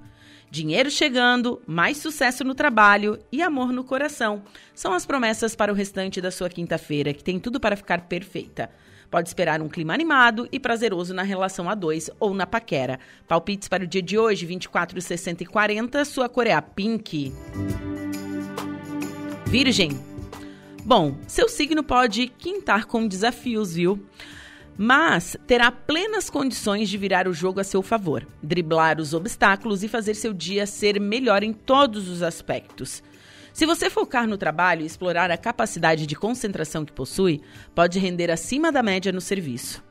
[0.51, 4.43] Dinheiro chegando, mais sucesso no trabalho e amor no coração.
[4.73, 8.69] São as promessas para o restante da sua quinta-feira, que tem tudo para ficar perfeita.
[9.09, 12.99] Pode esperar um clima animado e prazeroso na relação a dois ou na paquera.
[13.25, 16.03] Palpites para o dia de hoje, 24, 60 e 40.
[16.03, 17.31] Sua cor é a pink.
[19.45, 20.14] Virgem.
[20.85, 24.05] Bom, seu signo pode quintar com desafios, viu?
[24.77, 29.87] Mas terá plenas condições de virar o jogo a seu favor, driblar os obstáculos e
[29.87, 33.01] fazer seu dia ser melhor em todos os aspectos.
[33.51, 37.41] Se você focar no trabalho e explorar a capacidade de concentração que possui,
[37.73, 39.83] pode render acima da média no serviço.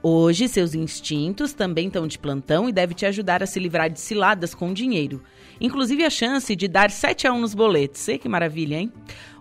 [0.00, 3.98] Hoje, seus instintos também estão de plantão e deve te ajudar a se livrar de
[3.98, 5.22] ciladas com dinheiro.
[5.60, 8.00] Inclusive a chance de dar 7 a 1 nos boletos.
[8.00, 8.92] Sei que maravilha, hein?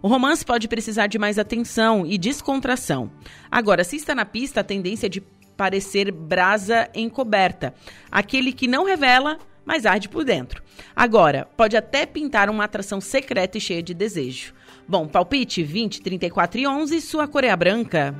[0.01, 3.11] O romance pode precisar de mais atenção e descontração.
[3.51, 5.21] Agora, se está na pista, a tendência é de
[5.55, 7.73] parecer brasa encoberta.
[8.11, 10.63] Aquele que não revela, mas arde por dentro.
[10.95, 14.53] Agora, pode até pintar uma atração secreta e cheia de desejo.
[14.87, 18.15] Bom, palpite 20, 34 e 11, sua cor é branca.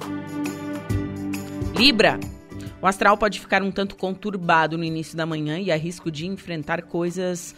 [1.75, 2.19] Libra.
[2.81, 6.27] O astral pode ficar um tanto conturbado no início da manhã e há risco de
[6.27, 7.55] enfrentar coisas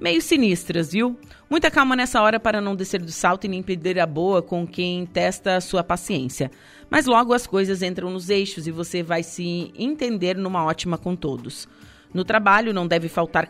[0.00, 1.16] meio sinistras, viu?
[1.48, 4.66] Muita calma nessa hora para não descer do salto e nem perder a boa com
[4.66, 6.50] quem testa sua paciência.
[6.90, 11.14] Mas logo as coisas entram nos eixos e você vai se entender numa ótima com
[11.14, 11.68] todos.
[12.12, 13.48] No trabalho não deve faltar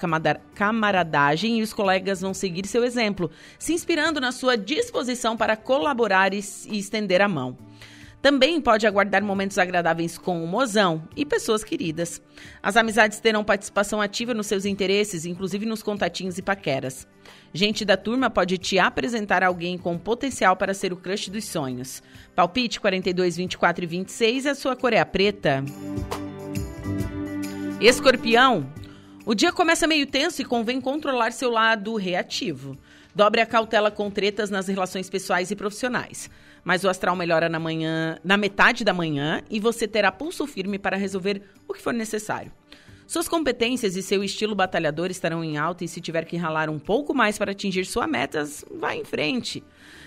[0.54, 6.32] camaradagem e os colegas vão seguir seu exemplo, se inspirando na sua disposição para colaborar
[6.32, 7.58] e estender a mão.
[8.22, 12.22] Também pode aguardar momentos agradáveis com o mozão e pessoas queridas.
[12.62, 17.08] As amizades terão participação ativa nos seus interesses, inclusive nos contatinhos e paqueras.
[17.52, 22.00] Gente da turma pode te apresentar alguém com potencial para ser o crush dos sonhos.
[22.32, 25.64] Palpite 42, 24 e 26, a sua cor é a preta.
[27.80, 28.72] Escorpião.
[29.26, 32.78] O dia começa meio tenso e convém controlar seu lado reativo.
[33.14, 36.30] Dobre a cautela com tretas nas relações pessoais e profissionais
[36.64, 40.78] mas o astral melhora na manhã, na metade da manhã e você terá pulso firme
[40.78, 42.52] para resolver o que for necessário.
[43.06, 46.78] Suas competências e seu estilo batalhador estarão em alta e se tiver que ralar um
[46.78, 49.62] pouco mais para atingir suas metas, vá em frente.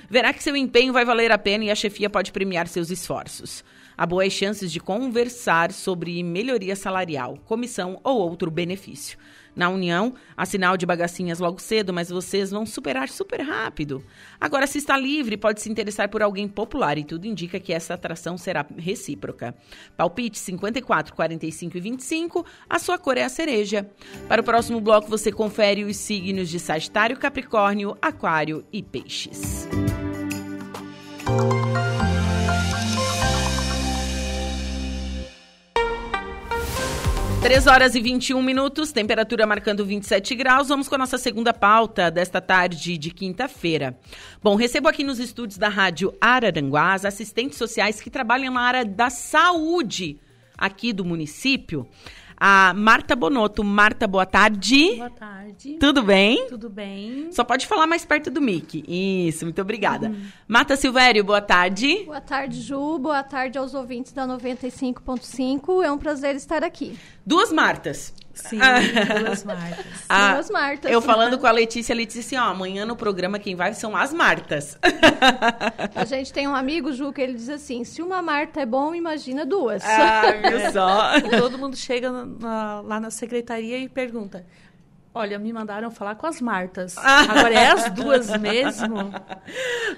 [0.10, 3.64] Verá que seu empenho vai valer a pena e a chefia pode premiar seus esforços.
[3.98, 9.18] Há boas chances de conversar sobre melhoria salarial, comissão ou outro benefício.
[9.56, 14.04] Na União, há sinal de bagacinhas logo cedo, mas vocês vão superar super rápido.
[14.40, 17.94] Agora, se está livre, pode se interessar por alguém popular e tudo indica que essa
[17.94, 19.56] atração será recíproca.
[19.96, 23.90] Palpite 54, 45 e 25, a sua cor é a cereja.
[24.28, 29.68] Para o próximo bloco, você confere os signos de Sagitário, Capricórnio, Aquário e Peixes.
[37.46, 40.70] 3 horas e 21 minutos, temperatura marcando 27 graus.
[40.70, 43.96] Vamos com a nossa segunda pauta desta tarde de quinta-feira.
[44.42, 48.84] Bom, recebo aqui nos estúdios da Rádio Araranguá as assistentes sociais que trabalham na área
[48.84, 50.18] da saúde
[50.58, 51.88] aqui do município
[52.38, 53.64] a Marta Bonotto.
[53.64, 54.96] Marta, boa tarde.
[54.96, 55.78] Boa tarde.
[55.80, 56.48] Tudo bem?
[56.48, 57.32] Tudo bem.
[57.32, 58.84] Só pode falar mais perto do mic.
[58.88, 60.10] Isso, muito obrigada.
[60.10, 60.22] Uhum.
[60.48, 62.04] Marta Silvério, boa tarde.
[62.06, 63.00] Boa tarde, Ju.
[63.00, 65.84] Boa tarde aos ouvintes da 95.5.
[65.84, 66.98] É um prazer estar aqui.
[67.26, 68.14] Duas Martas.
[68.36, 69.20] Sim, Ah.
[69.24, 69.86] duas Martas.
[70.10, 70.92] Ah, Duas Martas.
[70.92, 73.96] Eu falando com a Letícia, a Letícia assim, ó, amanhã no programa quem vai são
[73.96, 74.78] as Martas.
[75.96, 78.94] A gente tem um amigo, Ju, que ele diz assim: se uma Marta é bom,
[78.94, 79.84] imagina duas.
[79.86, 81.18] ah, viu só?
[81.18, 84.46] E todo mundo chega na- na- lá na secretaria e pergunta:
[85.18, 86.98] Olha, me mandaram falar com as Martas.
[87.00, 89.14] Agora é as duas mesmo?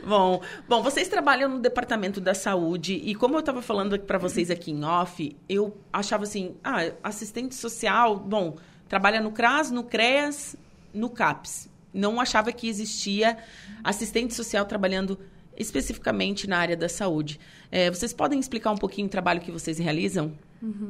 [0.06, 0.40] Bom,
[0.70, 4.70] bom, vocês trabalham no departamento da saúde e como eu estava falando para vocês aqui
[4.70, 8.58] em off, eu achava assim, ah, assistente social, bom,
[8.88, 10.56] trabalha no CRAS, no CREAS,
[10.94, 11.68] no CAPS.
[11.92, 13.40] Não achava que existia
[13.84, 15.20] assistente social trabalhando
[15.58, 17.40] especificamente na área da saúde.
[17.72, 20.38] É, vocês podem explicar um pouquinho o trabalho que vocês realizam?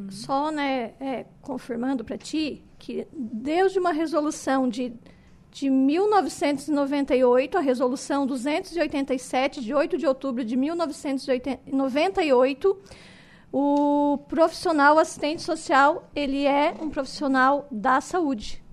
[0.10, 4.94] Só, né, é, confirmando para ti que desde uma resolução de,
[5.52, 12.78] de 1998, a resolução 287, de 8 de outubro de 1998,
[13.52, 18.64] o profissional assistente social, ele é um profissional da saúde,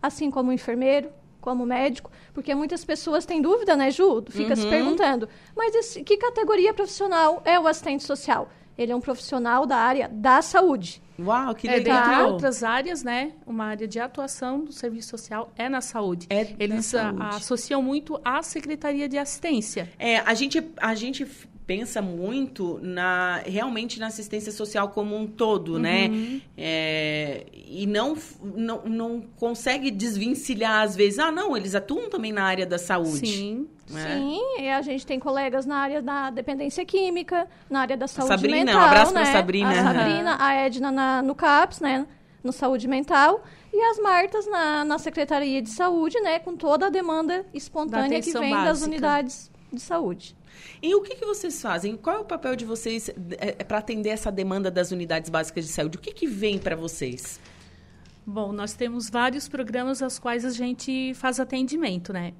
[0.00, 1.10] assim como o enfermeiro,
[1.40, 4.22] como médico, porque muitas pessoas têm dúvida, né, Ju?
[4.28, 8.48] Fica se perguntando, mas esse- que categoria profissional é o assistente social?
[8.78, 11.02] Ele é um profissional da área da saúde.
[11.18, 12.06] Uau, que É, legal!
[12.08, 13.32] dentre outras áreas, né?
[13.46, 16.26] Uma área de atuação do serviço social é na saúde.
[16.30, 17.22] É Eles a- saúde.
[17.36, 19.88] associam muito à Secretaria de Assistência.
[19.98, 21.24] É, a gente, a gente
[21.66, 26.10] pensa muito na realmente na assistência social como um todo, né?
[26.58, 31.18] É, e não, não, não consegue desvencilhar às vezes.
[31.18, 33.26] Ah, não, eles atuam também na área da saúde.
[33.26, 33.66] Sim.
[33.90, 34.16] Né?
[34.18, 38.28] Sim, e a gente tem colegas na área da dependência química, na área da saúde
[38.34, 39.32] Sabrina, mental, um abraço pra né?
[39.32, 39.70] Sabrina.
[39.70, 42.06] A Sabrina, a Edna na- no CAPS, né?
[42.42, 43.42] No saúde mental.
[43.72, 46.38] E as Martas na, na Secretaria de Saúde, né?
[46.38, 48.86] Com toda a demanda espontânea que vem das básica.
[48.86, 50.36] unidades de saúde.
[50.80, 51.96] E o que, que vocês fazem?
[51.96, 53.10] Qual é o papel de vocês
[53.66, 55.98] para atender essa demanda das unidades básicas de saúde?
[55.98, 57.40] O que, que vem para vocês?
[58.26, 62.32] Bom, nós temos vários programas aos quais a gente faz atendimento, né?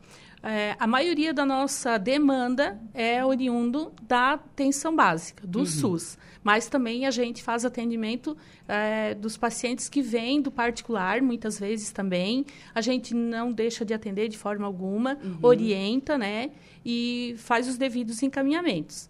[0.47, 6.19] É, a maioria da nossa demanda é oriundo da atenção básica, do SUS.
[6.43, 8.37] Mas também a gente faz atendimento
[8.69, 12.45] é, dos pacientes que vêm do particular, muitas vezes também.
[12.75, 16.51] A gente não deixa de atender de forma alguma, orienta, né?
[16.85, 19.09] E faz os devidos encaminhamentos.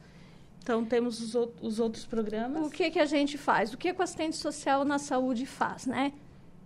[0.62, 2.64] Então, temos os, os outros programas.
[2.64, 3.74] O que, que a gente faz?
[3.74, 6.12] O que, que o assistente social na saúde faz, né?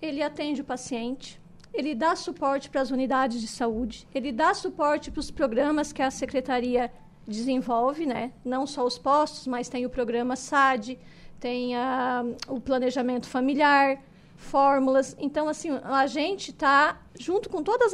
[0.02, 1.40] Ele atende o paciente,
[1.72, 6.02] ele dá suporte para as unidades de saúde, ele dá suporte para os programas que
[6.02, 6.90] a secretaria
[7.26, 8.32] desenvolve, né?
[8.44, 10.98] Não só os postos, mas tem o programa SAD,
[11.38, 14.00] tem a- o planejamento familiar,
[14.36, 15.16] fórmulas.
[15.18, 17.92] Então, assim, a gente está junto com todos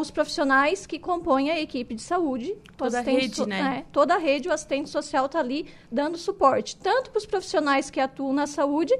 [0.00, 2.54] os profissionais que compõem a equipe de saúde.
[2.76, 3.78] Toda a rede, so- né?
[3.80, 7.90] é, toda a rede, o assistente social está ali dando suporte, tanto para os profissionais
[7.90, 8.92] que atuam na saúde,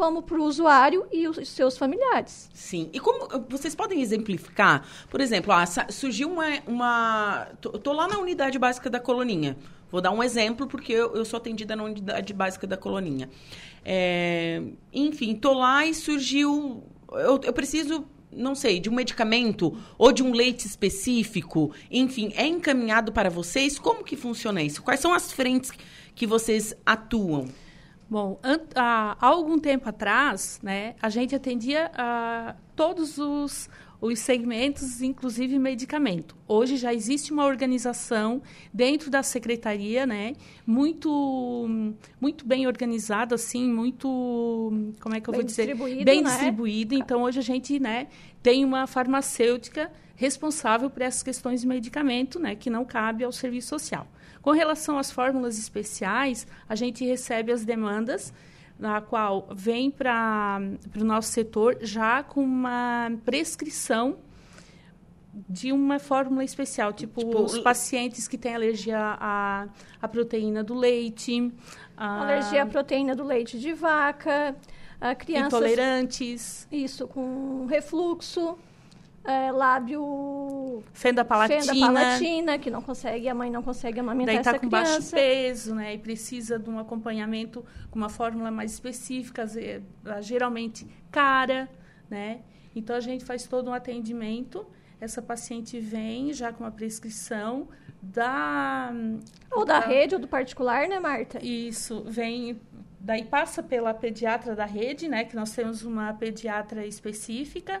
[0.00, 2.48] como para o usuário e os seus familiares.
[2.54, 2.88] Sim.
[2.90, 4.82] E como vocês podem exemplificar?
[5.10, 6.46] Por exemplo, sa- surgiu uma.
[6.66, 9.58] uma tô, tô lá na unidade básica da coloninha.
[9.90, 13.28] Vou dar um exemplo, porque eu, eu sou atendida na unidade básica da coloninha.
[13.84, 16.82] É, enfim, tô lá e surgiu.
[17.12, 21.72] Eu, eu preciso, não sei, de um medicamento ou de um leite específico.
[21.90, 23.78] Enfim, é encaminhado para vocês?
[23.78, 24.82] Como que funciona isso?
[24.82, 25.70] Quais são as frentes
[26.14, 27.48] que vocês atuam?
[28.10, 28.40] Bom,
[28.74, 35.56] há há algum tempo atrás, né, a gente atendia a todos os, os segmentos, inclusive
[35.60, 36.34] medicamento.
[36.48, 38.42] Hoje já existe uma organização
[38.74, 40.32] dentro da secretaria, né,
[40.66, 41.68] muito,
[42.20, 44.08] muito bem organizada, assim, muito,
[44.98, 46.30] como é que eu Bem vou dizer, distribuído, bem né?
[46.30, 46.94] distribuída.
[46.96, 48.08] Então hoje a gente, né,
[48.42, 53.68] tem uma farmacêutica responsável por essas questões de medicamento, né, que não cabe ao serviço
[53.68, 54.04] social.
[54.42, 58.32] Com relação às fórmulas especiais, a gente recebe as demandas,
[58.78, 60.58] na qual vem para
[60.98, 64.16] o nosso setor já com uma prescrição
[65.48, 69.68] de uma fórmula especial, tipo, Tipo, os pacientes que têm alergia à,
[70.02, 71.52] à proteína do leite,
[71.96, 74.56] a- Alergia à proteína do leite de vaca,
[75.00, 75.46] a crianças...
[75.52, 78.58] intolerantes, Isso, com refluxo,
[79.24, 80.82] é, lábio...
[80.92, 84.58] fenda palatina, Fenda palatina, que não consegue, a mãe não consegue amamentar daí está essa
[84.60, 84.92] com criança.
[84.98, 85.94] baixo peso, né?
[85.94, 89.82] E precisa de um acompanhamento com uma fórmula mais específica, ze-
[90.22, 91.68] geralmente cara,
[92.08, 92.40] né?
[92.74, 94.66] Então a gente faz todo um atendimento.
[95.00, 97.68] Essa paciente vem já com uma prescrição
[98.02, 98.92] da
[99.52, 101.44] Ou da da- rede ou do particular, né, Marta?
[101.44, 102.60] Isso, vem.
[102.98, 105.24] Daí passa pela pediatra da rede, né?
[105.24, 107.80] Que nós temos uma pediatra específica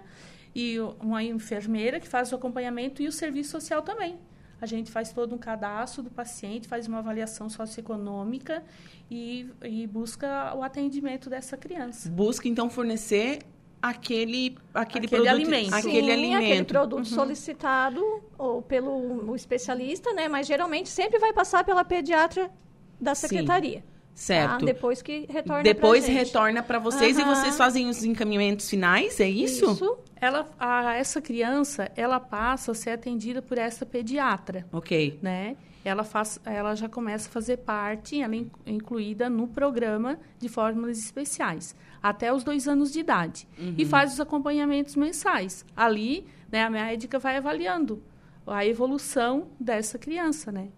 [0.54, 4.18] e uma enfermeira que faz o acompanhamento e o serviço social também.
[4.60, 8.62] A gente faz todo um cadastro do paciente, faz uma avaliação socioeconômica
[9.10, 12.10] e, e busca o atendimento dessa criança.
[12.10, 13.38] Busca, então, fornecer
[13.80, 15.74] aquele aquele, Aquele produto, alimento.
[15.74, 16.42] aquele Sim, alimento.
[16.44, 17.04] aquele produto Uhum.
[17.06, 18.02] solicitado
[18.36, 20.28] ou pelo especialista, né?
[20.28, 22.50] Mas geralmente sempre vai passar pela pediatra
[23.00, 23.82] da Sim, secretaria.
[24.20, 24.58] Certo.
[24.60, 24.66] tá?
[24.66, 27.34] Depois que retorna Depois retorna para vocês e Aham.
[27.34, 29.64] vocês fazem os encaminhamentos finais, é isso?
[29.72, 29.98] Isso.
[30.20, 35.18] Ela, a- essa criança, ela passa a ser atendida por essa pediatra, Ok.
[35.22, 35.56] né?
[35.82, 40.46] Ela, faz, ela já começa a fazer parte, ela é in- incluída no programa de
[40.50, 43.48] fórmulas especiais, até os dois anos de idade.
[43.78, 45.64] E faz os acompanhamentos mensais.
[45.74, 48.02] Ali, né, a médica vai avaliando
[48.46, 50.68] a evolução dessa criança, né?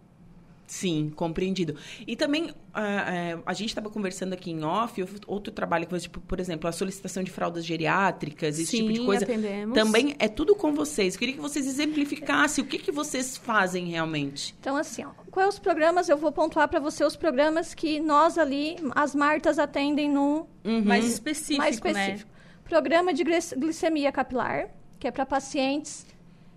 [0.66, 1.76] Sim, compreendido.
[2.06, 6.02] E também, ah, eh, a gente estava conversando aqui em off, outro trabalho que você,
[6.04, 9.24] tipo, por exemplo, a solicitação de fraldas geriátricas, esse tipo de Sim, coisa.
[9.24, 9.74] atendemos.
[9.74, 11.14] Também é tudo com vocês.
[11.14, 14.54] Eu queria que vocês exemplificassem o que, que vocês fazem realmente.
[14.60, 16.08] Então, assim, ó, quais os programas?
[16.08, 20.82] Eu vou pontuar para você os programas que nós ali, as Martas, atendem no Uhum.
[20.84, 22.30] Mais específico, mais específico.
[22.64, 26.06] Programa de glic- glicemia capilar, que é para pacientes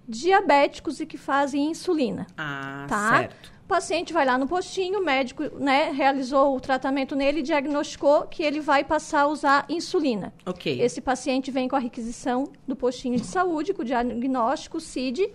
[0.08, 2.28] diabéticos e que fazem insulina.
[2.38, 3.10] Ah, Tá?
[3.18, 3.55] certo.
[3.66, 8.28] O paciente vai lá no postinho, o médico né, realizou o tratamento nele e diagnosticou
[8.28, 10.32] que ele vai passar a usar insulina.
[10.45, 10.80] Ok.
[10.80, 15.32] Esse paciente vem com a requisição do postinho de saúde, com o diagnóstico, CID,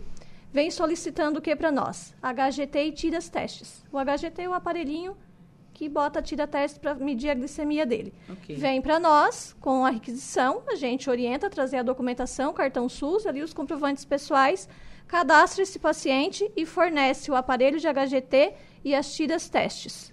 [0.53, 2.15] vem solicitando o que para nós?
[2.23, 3.85] HGT e tira as testes.
[3.93, 5.17] O HGT é o aparelhinho
[5.75, 8.15] que bota tira teste para medir a glicemia dele.
[8.29, 8.55] Ok.
[8.55, 13.27] Vem para nós com a requisição, a gente orienta a trazer a documentação, cartão SUS,
[13.27, 14.69] ali os comprovantes pessoais,
[15.11, 18.53] cadastra esse paciente e fornece o aparelho de HGT
[18.85, 20.13] e as tiras testes.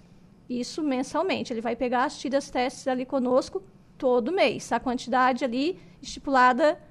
[0.49, 1.53] Isso mensalmente.
[1.53, 3.61] Ele vai pegar as tiras testes ali conosco
[3.95, 4.71] todo mês.
[4.71, 6.81] A quantidade ali estipulada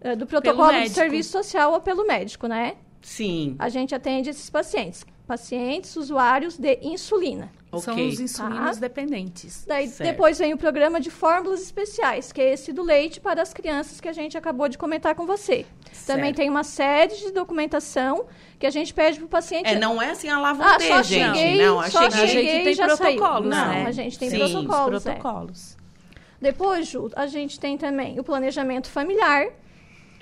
[0.00, 2.74] eh, do protocolo de serviço social ou pelo médico, né?
[3.00, 3.54] Sim.
[3.60, 5.06] A gente atende esses pacientes.
[5.24, 7.48] Pacientes usuários de insulina.
[7.80, 8.06] São Ok.
[8.08, 8.80] os insulinos Tá.
[8.80, 9.64] dependentes.
[9.66, 10.10] Daí Certo.
[10.10, 13.98] depois vem o programa de fórmulas especiais, que é esse do leite para as crianças
[14.00, 15.64] que a gente acabou de comentar com você.
[16.06, 16.36] Também Certo.
[16.36, 18.26] tem uma série de documentação
[18.58, 19.66] que a gente pede para o paciente.
[19.68, 21.06] É, não é assim, a lá vou ah, gente.
[21.06, 22.28] cheguei, não, a só cheguei.
[22.28, 23.84] cheguei A gente tem protocolos, Não, né?
[23.86, 24.96] a gente tem Sim, protocolos.
[25.00, 25.12] Os é.
[25.14, 25.76] protocolos.
[26.40, 29.46] Depois, Ju, a gente tem também o planejamento familiar,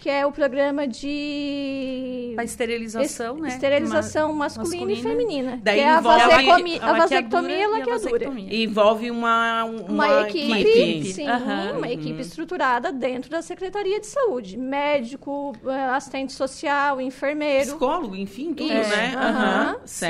[0.01, 3.49] que é o programa de A esterilização, es- né?
[3.51, 5.61] esterilização Ma- masculina, e feminina.
[5.63, 8.63] Daí que é a envolve- vasectomia, a a vasectomia e a laqueadura e vasectomia.
[8.65, 11.13] Envolve uma, uma, Uma, equipe, equipe.
[11.13, 11.77] sim, Aham.
[11.79, 14.57] uma equipe estruturada dentro da Secretaria de Saúde.
[14.57, 17.67] Médico, eh, assistente social, enfermeiro.
[17.73, 19.13] Psicólogo, enfim, tudo, Isso, né?
[19.15, 20.07] aham, Aham, sim.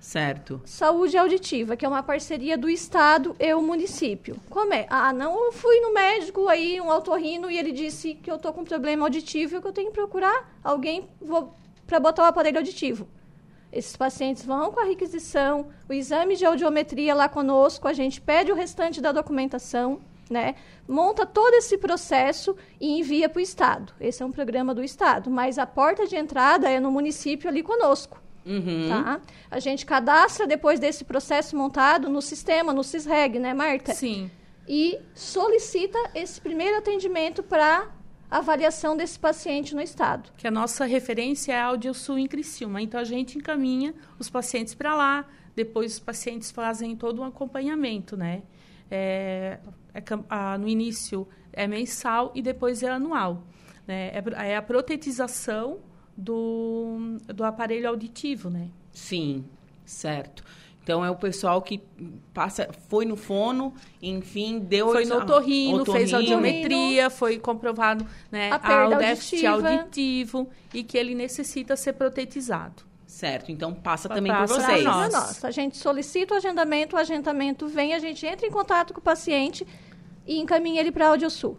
[0.00, 0.60] Certo.
[0.64, 4.36] Saúde auditiva, que é uma parceria do Estado e o município.
[4.48, 4.86] Como é?
[4.88, 8.52] Ah, não, eu fui no médico aí, um autorrino, e ele disse que eu tô
[8.52, 11.08] com problema auditivo e que eu tenho que procurar alguém
[11.86, 13.08] para botar o aparelho auditivo.
[13.70, 18.50] Esses pacientes vão com a requisição, o exame de audiometria lá conosco, a gente pede
[18.50, 20.54] o restante da documentação, né?
[20.86, 23.92] Monta todo esse processo e envia para o Estado.
[24.00, 27.62] Esse é um programa do Estado, mas a porta de entrada é no município ali
[27.62, 28.18] conosco.
[28.48, 28.88] Uhum.
[28.88, 29.20] Tá?
[29.50, 33.92] A gente cadastra depois desse processo montado no sistema, no CISREG, né, Marta?
[33.92, 34.30] Sim.
[34.66, 37.88] E solicita esse primeiro atendimento para
[38.30, 40.30] avaliação desse paciente no estado.
[40.36, 42.80] Que a nossa referência é a Audiosul em Criciúma.
[42.80, 45.24] Então, a gente encaminha os pacientes para lá.
[45.54, 48.42] Depois, os pacientes fazem todo um acompanhamento, né?
[48.90, 49.58] É,
[49.94, 53.42] é ah, no início é mensal e depois é anual.
[53.86, 54.10] Né?
[54.10, 55.80] É, é a protetização
[56.22, 58.68] do, do aparelho auditivo, né?
[58.92, 59.44] Sim,
[59.84, 60.42] certo.
[60.82, 61.82] Então é o pessoal que
[62.32, 66.16] passa, foi no fono, enfim, deu Foi no ah, otorrino, fez otorrino.
[66.36, 69.70] audiometria, foi comprovado né, A perda o déficit auditiva.
[69.80, 72.82] auditivo e que ele necessita ser protetizado.
[73.06, 74.84] Certo, então passa Pa- também passa pra vocês.
[74.84, 75.10] nós.
[75.10, 75.44] Pra nós.
[75.44, 79.02] A gente solicita o agendamento, o agendamento vem, a gente entra em contato com o
[79.02, 79.66] paciente
[80.26, 81.58] e encaminha ele para a Audiosul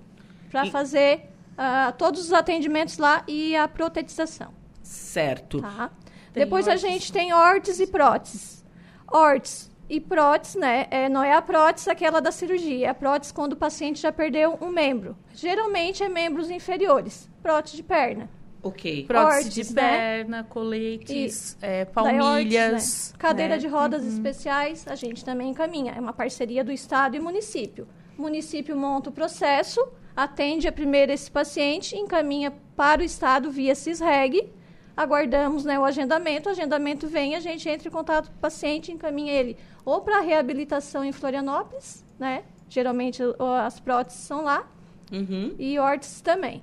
[0.50, 1.29] para E- fazer
[1.62, 4.54] ah, todos os atendimentos lá e a protetização.
[4.82, 5.60] Certo.
[5.60, 5.92] Tá?
[6.34, 6.90] Depois a órteses.
[6.90, 8.66] gente tem órteses e próteses.
[9.12, 10.88] Órteses e próteses, né?
[10.90, 14.10] é, não é a prótese aquela da cirurgia, é a prótese quando o paciente já
[14.10, 15.18] perdeu um membro.
[15.34, 17.30] Geralmente é membros inferiores.
[17.44, 18.30] Prótese de perna.
[18.64, 19.06] Ok.
[19.06, 19.90] Prótese Órteses, de né?
[19.90, 22.74] perna, coletes, é, palmilhas.
[22.74, 23.18] órteses, né?
[23.20, 23.60] Cadeira né?
[23.60, 25.92] de rodas especiais, a gente também encaminha.
[25.94, 27.86] É uma parceria do Estado e município.
[28.18, 29.86] O município monta o processo,
[30.24, 34.50] atende a primeiro esse paciente, encaminha para o Estado via CISREG.
[34.96, 38.92] Aguardamos né, o agendamento, o agendamento vem, a gente entra em contato com o paciente,
[38.92, 39.56] encaminha ele
[39.86, 42.44] ou para reabilitação em Florianópolis, né?
[42.68, 43.24] Geralmente
[43.66, 44.68] as próteses são lá,
[45.12, 46.62] Uhum, e órteses também.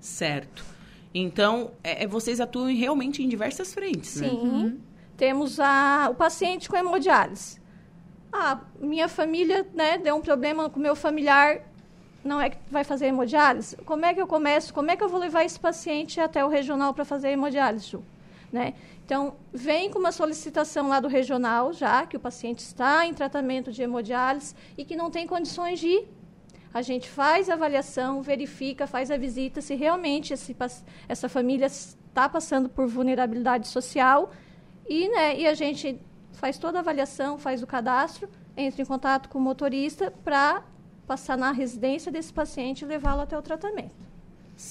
[0.00, 0.64] certo.
[1.14, 4.28] Então, é, é- vocês atuam realmente em diversas frentes, né?
[4.28, 4.80] Sim.
[5.16, 7.58] Temos a, o paciente com hemodiálise.
[8.30, 11.62] Ah, minha família, né, deu um problema com meu familiar,
[12.26, 13.76] não é que vai fazer hemodiálise?
[13.78, 14.74] Como é que eu começo?
[14.74, 18.02] Como é que eu vou levar esse paciente até o regional para fazer hemodiálise, Ju?
[18.52, 18.74] Né?
[19.04, 23.70] Então, vem com uma solicitação lá do regional, já que o paciente está em tratamento
[23.70, 26.08] de hemodiálise e que não tem condições de ir.
[26.74, 30.54] A gente faz a avaliação, verifica, faz a visita se realmente esse,
[31.08, 34.30] essa família está passando por vulnerabilidade social
[34.88, 35.98] e, né, e a gente
[36.32, 40.62] faz toda a avaliação, faz o cadastro, entra em contato com o motorista para
[41.06, 44.06] passar na residência desse paciente e levá-lo até o tratamento.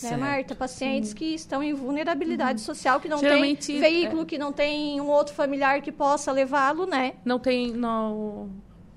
[0.01, 0.55] Né, Marta?
[0.55, 1.15] Pacientes Sim.
[1.15, 2.65] que estão em vulnerabilidade uhum.
[2.65, 4.25] social, que não Geralmente, tem veículo, é...
[4.25, 7.13] que não tem um outro familiar que possa levá-lo, né?
[7.23, 8.49] Não tem, no,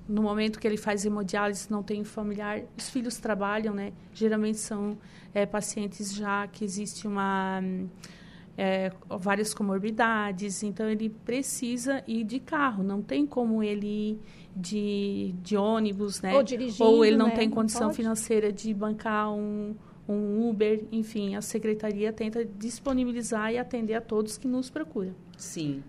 [0.07, 2.61] no momento que ele faz hemodiálise, não tem familiar.
[2.75, 3.93] Os filhos trabalham, né?
[4.13, 4.97] Geralmente são
[5.33, 7.61] é, pacientes já que existe uma...
[8.61, 14.19] É, várias comorbidades, então ele precisa ir de carro, não tem como ele ir
[14.53, 16.35] de, de ônibus, né?
[16.35, 17.35] Ou dirigindo, Ou ele não né?
[17.35, 19.73] tem condição não financeira de bancar um,
[20.07, 25.15] um Uber, enfim, a secretaria tenta disponibilizar e atender a todos que nos procuram.
[25.37, 25.81] Sim.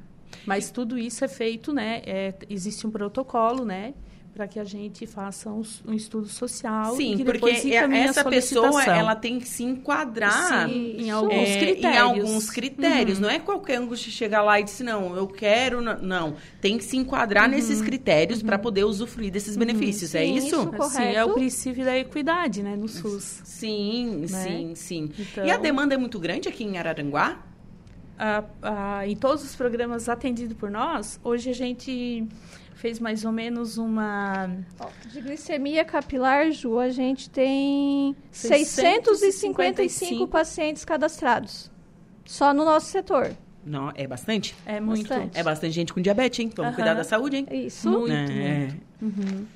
[0.47, 2.03] Mas tudo isso é feito, né?
[2.07, 3.95] É, existe um protocolo, né?
[4.41, 6.97] Para que a gente faça um, um estudo social.
[6.97, 7.51] Sim, porque
[7.93, 11.95] essa pessoa ela tem que se enquadrar Sim, em alguns é, critérios.
[11.95, 13.19] Em alguns critérios.
[13.19, 13.23] Uhum.
[13.25, 15.83] Não é qualquer um que chega lá e diz, não, eu quero.
[15.83, 16.37] Não.
[16.59, 17.51] Tem que se enquadrar uhum.
[17.51, 18.47] nesses critérios uhum.
[18.47, 19.59] para poder usufruir desses uhum.
[19.59, 20.15] benefícios.
[20.15, 20.47] É sim, é isso?
[20.47, 20.89] isso correto.
[20.89, 23.43] Sim, é o princípio da equidade, né, no SUS.
[23.45, 24.27] Sim, né?
[24.27, 25.11] sim, sim.
[25.19, 25.45] Então...
[25.45, 27.43] E a demanda é muito grande aqui em Araranguá?
[28.19, 32.27] Ah, ah, em todos os programas atendidos por nós, hoje a gente
[32.81, 34.49] fez mais ou menos uma.
[35.07, 41.71] De glicemia capilar, Ju, a gente tem 655, 655 pacientes cadastrados.
[42.25, 43.33] Só no nosso setor.
[43.65, 44.57] Não, é bastante?
[44.65, 45.09] É muito.
[45.09, 45.39] Bastante.
[45.39, 46.51] É bastante gente com diabetes, hein?
[46.57, 47.47] Vamos cuidar da saúde, hein?
[47.51, 47.91] Isso.
[47.91, 48.13] Muito.
[48.13, 48.69] É.
[49.03, 49.47] Uhum.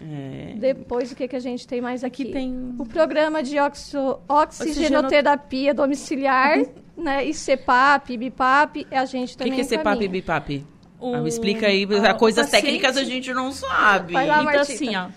[0.00, 0.54] É.
[0.56, 2.22] Depois, o que, que a gente tem mais aqui?
[2.24, 2.74] Aqui tem...
[2.78, 4.18] O programa de oxo...
[4.28, 7.04] oxigenoterapia domiciliar, uhum.
[7.04, 7.24] né?
[7.24, 10.64] E CEPAP, BIPAP, a gente também O que, que é CEPAP e BIPAP?
[11.02, 12.62] O, ah, me explica aí, a, coisas paciente...
[12.62, 14.12] técnicas a gente não sabe.
[14.12, 15.08] Vai lá, então, assim, ó,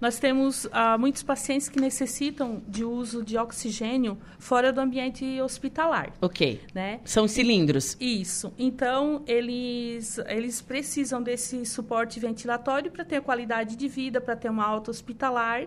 [0.00, 6.12] nós temos uh, muitos pacientes que necessitam de uso de oxigênio fora do ambiente hospitalar.
[6.20, 6.62] Ok.
[6.74, 7.00] Né?
[7.04, 7.96] São cilindros.
[8.00, 8.52] Isso.
[8.58, 14.64] Então, eles, eles precisam desse suporte ventilatório para ter qualidade de vida, para ter uma
[14.64, 15.66] alta hospitalar.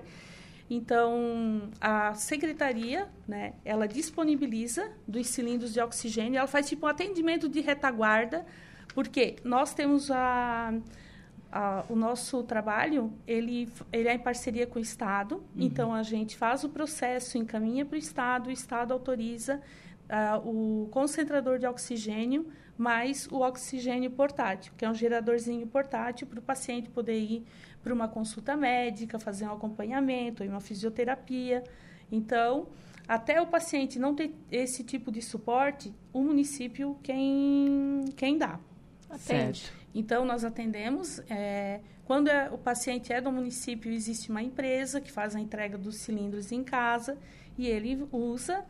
[0.69, 7.47] Então, a secretaria, né, ela disponibiliza dos cilindros de oxigênio, ela faz tipo um atendimento
[7.47, 8.45] de retaguarda
[8.97, 10.73] porque nós temos a,
[11.51, 15.43] a, o nosso trabalho, ele, ele é em parceria com o Estado, uhum.
[15.57, 19.61] então a gente faz o processo, encaminha para o Estado, o Estado autoriza
[20.09, 26.39] uh, o concentrador de oxigênio mais o oxigênio portátil, que é um geradorzinho portátil para
[26.39, 27.45] o paciente poder ir
[27.83, 31.63] para uma consulta médica, fazer um acompanhamento, uma fisioterapia.
[32.11, 32.65] Então,
[33.07, 38.59] até o paciente não ter esse tipo de suporte, o município quem, quem dá.
[39.09, 39.59] Atende.
[39.59, 39.73] Certo.
[39.93, 41.19] Então, nós atendemos.
[41.29, 45.77] É, quando é, o paciente é do município, existe uma empresa que faz a entrega
[45.77, 47.17] dos cilindros em casa
[47.57, 48.63] e ele usa.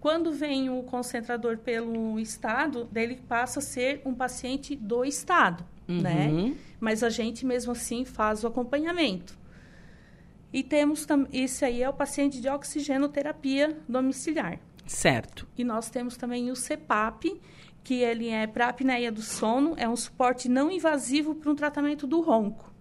[0.00, 6.00] Quando vem o concentrador pelo Estado, ele passa a ser um paciente do Estado, uhum.
[6.00, 6.54] né?
[6.78, 9.36] Mas a gente, mesmo assim, faz o acompanhamento.
[10.52, 14.60] E temos, esse aí é o paciente de oxigenoterapia domiciliar.
[14.86, 15.46] Certo.
[15.56, 17.38] E nós temos também o CEPAP,
[17.82, 21.54] que ele é para a apneia do sono, é um suporte não invasivo para um
[21.54, 22.72] tratamento do ronco.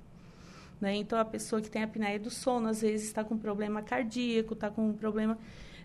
[0.80, 0.96] Né?
[0.96, 4.70] Então, a pessoa que tem apneia do sono, às vezes está com problema cardíaco, está
[4.70, 5.38] com um problema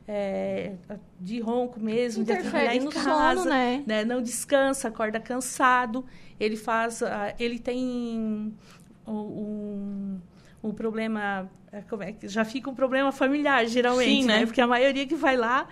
[0.06, 0.74] é,
[1.20, 3.84] de ronco mesmo, Interfere de trabalhar em casa, sono, né?
[3.86, 4.04] né?
[4.04, 6.04] Não descansa, acorda cansado.
[6.38, 7.06] Ele faz, uh,
[7.38, 8.54] ele tem
[9.06, 10.20] um,
[10.62, 14.40] um problema, é, é, já fica um problema familiar, geralmente, Sim, né?
[14.40, 14.46] né?
[14.46, 15.66] Porque a maioria que vai lá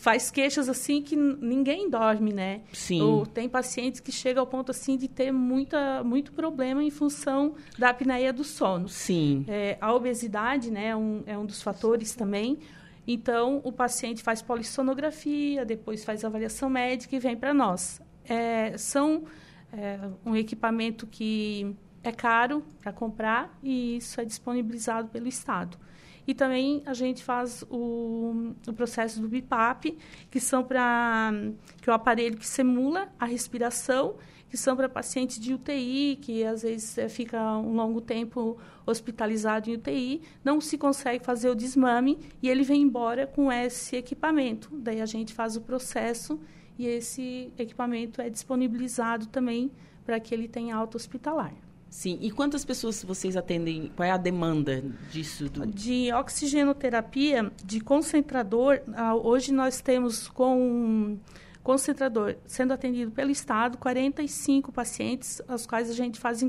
[0.00, 2.60] faz queixas assim que ninguém dorme, né?
[2.72, 3.02] Sim.
[3.02, 7.54] Ou tem pacientes que chegam ao ponto assim de ter muita, muito problema em função
[7.76, 8.88] da apneia do sono.
[8.88, 9.44] Sim.
[9.48, 12.58] É, a obesidade, né, é um, é um dos fatores também.
[13.06, 18.00] Então, o paciente faz polissonografia, depois faz avaliação médica e vem para nós.
[18.28, 19.24] É, são
[19.72, 21.76] é, um equipamento que
[22.08, 25.78] é caro para comprar e isso é disponibilizado pelo Estado.
[26.26, 29.96] E também a gente faz o, o processo do BIPAP,
[30.30, 31.30] que são para
[31.80, 34.16] que é o aparelho que simula a respiração,
[34.48, 39.70] que são para pacientes de UTI, que às vezes é, fica um longo tempo hospitalizado
[39.70, 44.70] em UTI, não se consegue fazer o desmame e ele vem embora com esse equipamento.
[44.72, 46.40] Daí a gente faz o processo
[46.78, 49.70] e esse equipamento é disponibilizado também
[50.04, 51.52] para que ele tenha alta hospitalar.
[51.96, 52.18] Sim.
[52.20, 53.90] E quantas pessoas vocês atendem?
[53.96, 55.48] Qual é a demanda disso?
[55.48, 55.66] Do...
[55.66, 58.82] De oxigenoterapia, de concentrador,
[59.24, 61.16] hoje nós temos com
[61.62, 66.42] concentrador sendo atendido pelo Estado 45 pacientes, aos quais a gente faz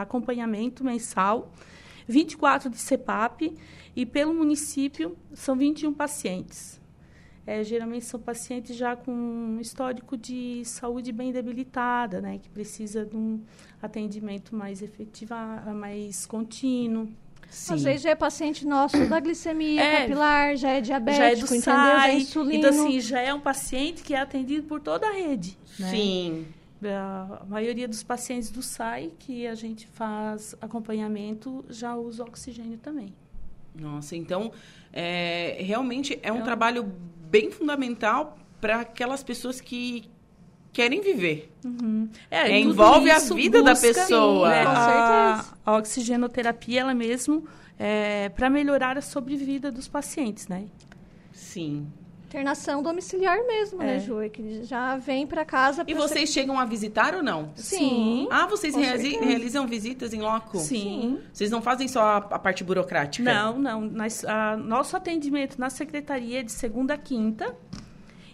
[0.00, 1.52] acompanhamento mensal,
[2.06, 3.58] 24 de CEPAP
[3.96, 6.80] e pelo município são 21 pacientes.
[7.46, 13.04] É, geralmente são pacientes já com um histórico de saúde bem debilitada, né, que precisa
[13.04, 13.40] de um
[13.80, 15.34] atendimento mais efetivo,
[15.74, 17.08] mais contínuo.
[17.50, 17.74] Sim.
[17.74, 21.34] Às vezes já é paciente nosso da glicemia é, capilar, já é diabético, já é
[21.34, 21.60] do entendeu?
[21.60, 22.54] SAI, já é insulino.
[22.54, 25.58] Então, assim, já é um paciente que é atendido por toda a rede.
[25.78, 25.90] Né?
[25.90, 26.46] Sim.
[26.84, 33.12] A maioria dos pacientes do SAI, que a gente faz acompanhamento, já usa oxigênio também.
[33.74, 34.50] Nossa, então,
[34.92, 36.92] é, realmente é um é trabalho
[37.32, 40.04] bem fundamental para aquelas pessoas que
[40.70, 41.50] querem viver.
[41.64, 42.10] Uhum.
[42.30, 44.50] É, é envolve a vida da pessoa.
[44.50, 44.64] Sim, né?
[44.66, 50.66] a, a, oxigenoterapia, ela mesmo, é para melhorar a sobrevida dos pacientes, né?
[51.32, 51.90] Sim.
[52.32, 53.94] Internação domiciliar mesmo, né, é.
[53.94, 54.22] né, Ju?
[54.22, 55.84] É que já vem para casa.
[55.84, 56.40] Pra e vocês ser...
[56.40, 57.52] chegam a visitar ou não?
[57.54, 58.26] Sim.
[58.30, 60.58] Ah, vocês realizam visitas em loco?
[60.58, 61.20] Sim.
[61.30, 63.22] Vocês não fazem só a, a parte burocrática?
[63.22, 63.82] Não, não.
[63.82, 67.54] Nós, a, nosso atendimento na secretaria é de segunda a quinta.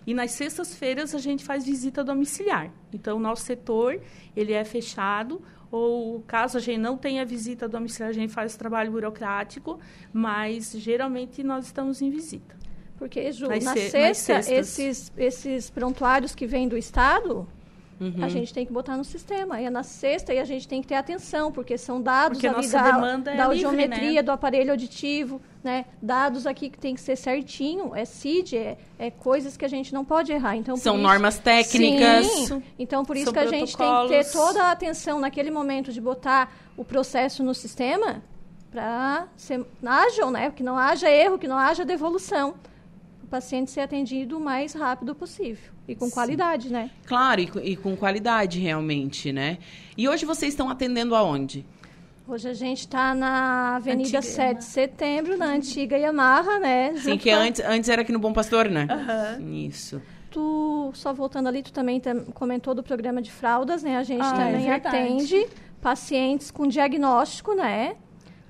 [0.07, 2.71] E nas sextas-feiras a gente faz visita domiciliar.
[2.95, 4.01] Então, o nosso setor,
[4.37, 8.91] ele é fechado ou caso a gente não tenha visita domiciliar, a gente faz trabalho
[8.91, 9.79] burocrático,
[10.13, 12.57] mas geralmente nós estamos em visita.
[12.99, 17.47] Porque, Ju, nas na sexta, esses, esses prontuários que vêm do Estado,
[18.01, 18.25] Uhum.
[18.25, 19.61] A gente tem que botar no sistema.
[19.61, 22.47] E é na sexta e a gente tem que ter atenção, porque são dados porque
[22.47, 24.23] ali da, é da audiometria, né?
[24.23, 25.85] do aparelho auditivo, né?
[26.01, 29.93] Dados aqui que tem que ser certinho, é CID, é, é coisas que a gente
[29.93, 30.57] não pode errar.
[30.57, 32.27] Então, são isso, normas técnicas.
[32.27, 35.93] Sim, então por isso que a gente tem que ter toda a atenção naquele momento
[35.93, 38.23] de botar o processo no sistema
[38.71, 40.53] para ser ágil, né?
[40.55, 42.55] Que não haja erro, que não haja devolução
[43.29, 45.73] paciente ser atendido o mais rápido possível.
[45.87, 46.13] E com Sim.
[46.13, 46.91] qualidade, né?
[47.07, 49.59] Claro, e, e, com qualidade realmente, né?
[49.97, 51.65] E hoje vocês estão atendendo aonde?
[52.27, 56.95] Hoje a gente está na Avenida antiga, 7 de Setembro, na antiga Yamaha, né?
[56.99, 58.87] Sim, que antes, antes era aqui no Bom Pastor, né?
[59.39, 59.67] Uhum.
[59.67, 60.03] Isso.
[60.31, 62.03] Tu, só voltando ali, tu também
[62.35, 63.97] comentou do programa de fraldas, né?
[63.97, 65.47] A gente ah, é também é atende
[65.81, 67.97] pacientes com diagnóstico, né?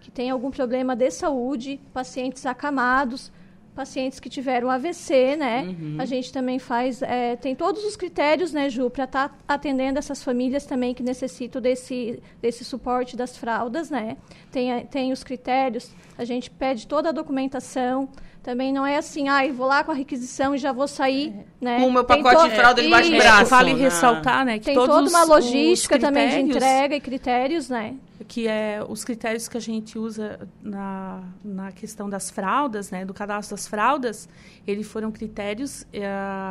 [0.01, 3.31] Que tem algum problema de saúde, pacientes acamados,
[3.79, 5.63] pacientes que tiveram AVC, né?
[5.63, 5.97] Uhum.
[6.01, 10.01] A gente também faz, é, tem todos os critérios, né, Ju, para estar tá atendendo
[10.01, 14.17] essas famílias também que necessitam desse, desse suporte das fraldas, né?
[14.51, 18.09] Tem, tem os critérios, a gente pede toda a documentação,
[18.43, 21.65] também não é assim, ah, vou lá com a requisição e já vou sair, é.
[21.65, 21.81] né?
[21.81, 23.51] Com o meu pacote de fralda debaixo do braço.
[23.51, 23.81] Vale né?
[23.81, 24.59] ressaltar, né?
[24.59, 27.95] Que tem toda uma logística também de entrega e critérios, né?
[28.29, 33.15] Que é os critérios que a gente usa na, na questão das fraldas, né, do
[33.15, 34.29] cadastro das fraldas,
[34.67, 36.07] eles foram critérios é,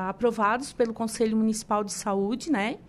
[0.10, 2.80] aprovados pelo Conselho Municipal de Saúde, né?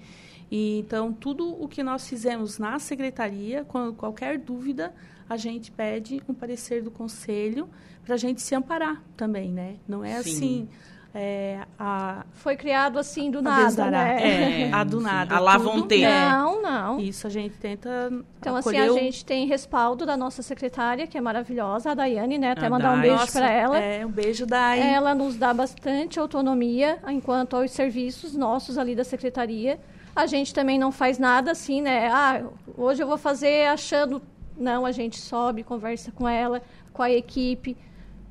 [0.50, 4.94] E, então, tudo o que nós fizemos na secretaria, quando qualquer dúvida,
[5.28, 7.68] a gente pede um parecer do conselho
[8.02, 9.76] para a gente se amparar também, né?
[9.86, 10.30] Não é Sim.
[10.30, 10.68] assim
[11.14, 14.68] é, a, Foi criado assim do nada, né?
[14.68, 15.34] É, a do nada.
[15.34, 16.06] A lá vão ter.
[16.06, 17.00] Não, não.
[17.00, 18.12] Isso a gente tenta.
[18.38, 22.52] Então, assim, a gente tem respaldo da nossa secretária, que é maravilhosa, a Daiane, né?
[22.52, 22.98] Até a mandar Dai.
[22.98, 23.78] um beijo para ela.
[23.78, 24.80] É, um beijo, Dai.
[24.80, 29.80] Ela nos dá bastante autonomia enquanto aos serviços nossos ali da secretaria.
[30.14, 32.08] A gente também não faz nada assim, né?
[32.12, 32.42] Ah,
[32.76, 34.20] hoje eu vou fazer achando.
[34.56, 36.60] Não, a gente sobe, conversa com ela,
[36.92, 37.76] com a equipe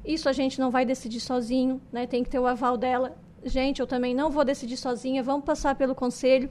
[0.08, 2.08] isso a gente não vai decidir sozinho, né?
[2.08, 3.18] Tem que ter o aval dela.
[3.44, 6.50] Gente, eu também não vou decidir sozinha, vamos passar pelo conselho.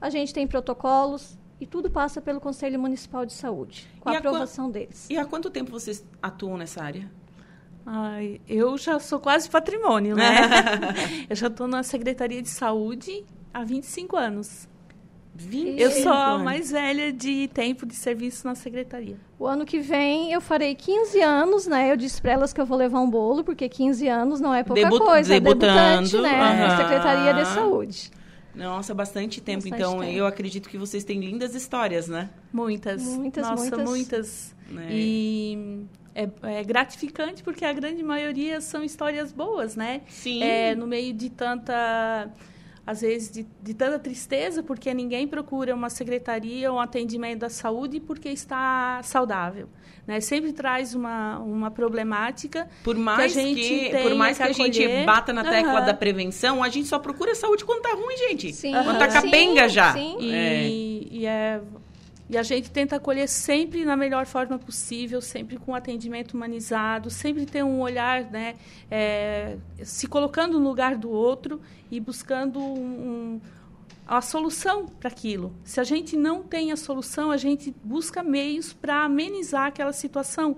[0.00, 4.70] A gente tem protocolos e tudo passa pelo Conselho Municipal de Saúde, com a aprovação
[4.70, 5.06] deles.
[5.08, 7.08] E há quanto tempo vocês atuam nessa área?
[7.86, 10.40] Ai, eu já sou quase patrimônio, né?
[11.28, 14.68] eu já estou na Secretaria de Saúde há 25 anos.
[15.34, 19.16] 20 eu sou a mais velha de tempo de serviço na secretaria.
[19.38, 21.90] O ano que vem eu farei 15 anos, né?
[21.90, 24.62] Eu disse para elas que eu vou levar um bolo, porque 15 anos não é
[24.62, 25.32] pouca Debut coisa.
[25.32, 26.32] Debutando, debutante, né?
[26.32, 26.58] Uhum.
[26.58, 28.10] Na Secretaria de Saúde.
[28.54, 29.62] Nossa, bastante tempo.
[29.62, 30.12] Bastante então, tempo.
[30.12, 32.28] eu acredito que vocês têm lindas histórias, né?
[32.52, 33.02] Muitas.
[33.02, 33.88] Muitas, Nossa, muitas.
[33.88, 34.54] muitas.
[34.70, 34.88] Né?
[34.90, 40.02] E é, é, gratificante porque a grande maioria são histórias boas, né?
[40.08, 40.42] Sim.
[40.42, 42.30] É, no meio de tanta
[42.86, 47.48] às vezes de, de, tanta tristeza porque ninguém procura uma secretaria ou um atendimento da
[47.48, 49.68] saúde porque está saudável
[50.06, 54.44] né sempre traz uma, uma problemática por mais que, a gente que por mais que,
[54.44, 55.86] que a gente bata na tecla uhum.
[55.86, 58.72] da prevenção a gente só procura saúde quando tá ruim gente sim.
[58.72, 60.16] quando tá capenga sim, já sim.
[60.18, 60.68] E, é.
[60.68, 61.60] e é
[62.30, 67.44] E a gente tenta acolher sempre na melhor forma possível, sempre com atendimento humanizado, sempre
[67.44, 68.54] ter um olhar, né,
[68.90, 71.60] é, se colocando no lugar do outro
[71.90, 73.40] e buscando um, um,
[74.06, 75.52] a solução para aquilo.
[75.64, 80.56] Se a gente não tem a solução, a gente busca meios para amenizar aquela situação,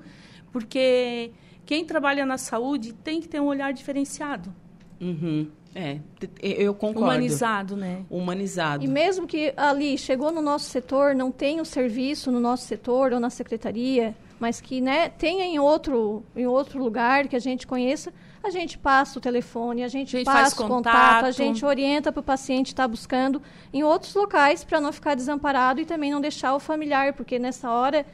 [0.52, 1.32] porque
[1.66, 4.54] quem trabalha na saúde tem que ter um olhar diferenciado.
[5.00, 5.50] Uhum.
[5.74, 5.98] É,
[6.40, 7.02] eu concordo.
[7.02, 8.04] Humanizado, né?
[8.08, 8.84] Humanizado.
[8.84, 13.12] E mesmo que ali chegou no nosso setor, não tem o serviço no nosso setor
[13.12, 17.66] ou na secretaria, mas que né, tenha em outro, em outro lugar que a gente
[17.66, 18.12] conheça,
[18.42, 21.64] a gente passa o telefone, a gente, a gente passa o contato, contato, a gente
[21.64, 25.84] orienta para o paciente estar tá buscando em outros locais para não ficar desamparado e
[25.84, 28.06] também não deixar o familiar, porque nessa hora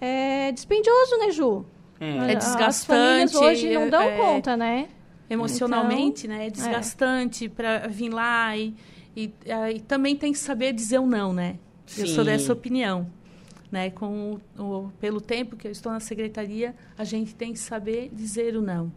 [0.00, 1.66] é dispendioso, né, Ju?
[2.00, 2.64] É, é desgastante.
[2.64, 4.88] As famílias hoje não dão é, conta, né?
[5.28, 6.46] Emocionalmente, então, né?
[6.46, 7.48] É desgastante é.
[7.48, 8.74] para vir lá e,
[9.16, 9.32] e,
[9.74, 11.58] e, também tem que saber dizer o não, né?
[11.86, 12.02] Sim.
[12.02, 13.06] Eu sou dessa opinião.
[13.70, 13.90] Né?
[13.90, 18.08] Com o, o, pelo tempo que eu estou na secretaria, a gente tem que saber
[18.12, 18.92] dizer o não.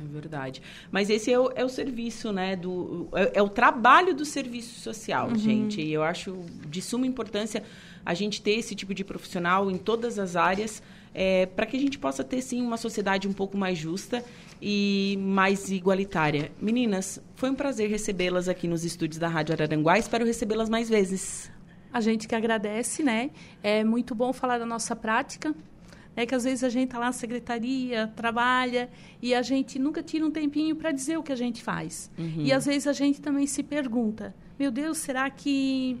[0.00, 0.60] É verdade.
[0.90, 2.56] Mas esse é o, é o serviço, né?
[2.56, 5.36] Do, é, é, o trabalho do serviço social, uhum.
[5.36, 5.80] gente.
[5.80, 6.36] E eu acho
[6.68, 7.62] de suma importância
[8.04, 10.82] a gente ter esse tipo de profissional em todas as áreas,
[11.14, 14.24] é, para que a gente possa ter, sim, uma sociedade um pouco mais justa
[14.60, 16.50] e mais igualitária.
[16.60, 19.98] Meninas, foi um prazer recebê-las aqui nos estúdios da Rádio Araranguá.
[19.98, 21.50] Espero recebê-las mais vezes.
[21.92, 23.30] A gente que agradece, né?
[23.62, 25.54] É muito bom falar da nossa prática.
[26.14, 28.88] É que às vezes a gente está lá na secretaria, trabalha
[29.20, 32.10] e a gente nunca tira um tempinho para dizer o que a gente faz.
[32.18, 32.36] Uhum.
[32.38, 35.98] E às vezes a gente também se pergunta: meu Deus, será que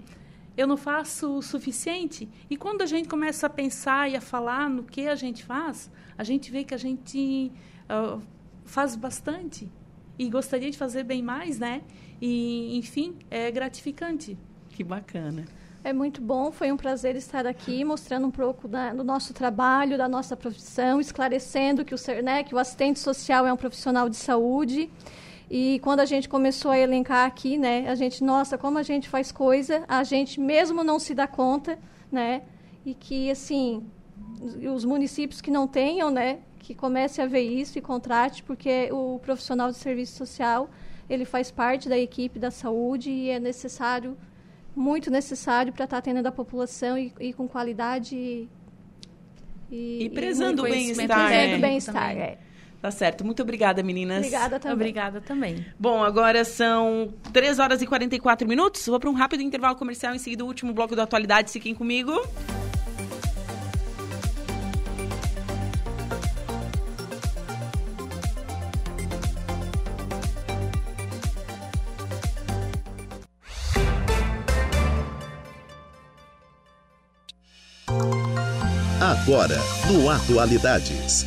[0.56, 2.26] eu não faço o suficiente?
[2.48, 5.90] E quando a gente começa a pensar e a falar no que a gente faz,
[6.16, 7.52] a gente vê que a gente
[7.90, 8.18] uh,
[8.66, 9.68] faz bastante
[10.18, 11.82] e gostaria de fazer bem mais, né?
[12.20, 14.36] E, enfim, é gratificante.
[14.70, 15.44] Que bacana.
[15.84, 19.96] É muito bom, foi um prazer estar aqui mostrando um pouco da, do nosso trabalho,
[19.96, 24.16] da nossa profissão, esclarecendo que o, né, que o assistente social é um profissional de
[24.16, 24.90] saúde.
[25.48, 29.08] E quando a gente começou a elencar aqui, né, a gente, nossa, como a gente
[29.08, 31.78] faz coisa, a gente mesmo não se dá conta,
[32.10, 32.42] né?
[32.84, 33.86] E que, assim,
[34.74, 39.20] os municípios que não tenham, né, que comece a ver isso e contrate, porque o
[39.20, 40.68] profissional de serviço social
[41.08, 44.16] ele faz parte da equipe da saúde e é necessário,
[44.74, 48.48] muito necessário para estar tá atendendo a população e, e com qualidade e,
[49.70, 51.28] e prezando o bem-estar.
[51.28, 52.38] Prezando o bem-estar, é.
[52.82, 53.24] Tá certo.
[53.24, 54.18] Muito obrigada, meninas.
[54.18, 54.74] Obrigada também.
[54.74, 55.66] Obrigada também.
[55.78, 58.84] Bom, agora são 3 horas e 44 minutos.
[58.86, 61.52] Vou para um rápido intervalo comercial, em seguida o último bloco da atualidade.
[61.52, 62.12] Fiquem comigo.
[79.26, 79.56] Agora,
[79.90, 81.26] no Atualidades.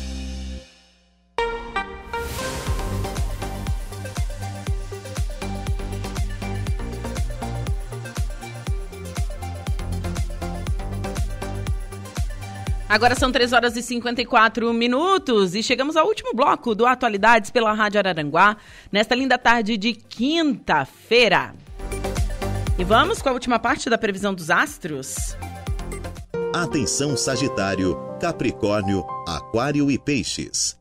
[12.88, 17.74] Agora são 3 horas e 54 minutos e chegamos ao último bloco do Atualidades pela
[17.74, 18.56] Rádio Araranguá,
[18.90, 21.54] nesta linda tarde de quinta-feira.
[22.78, 25.36] E vamos com a última parte da previsão dos astros?
[26.52, 30.76] Atenção Sagitário, Capricórnio, Aquário e Peixes.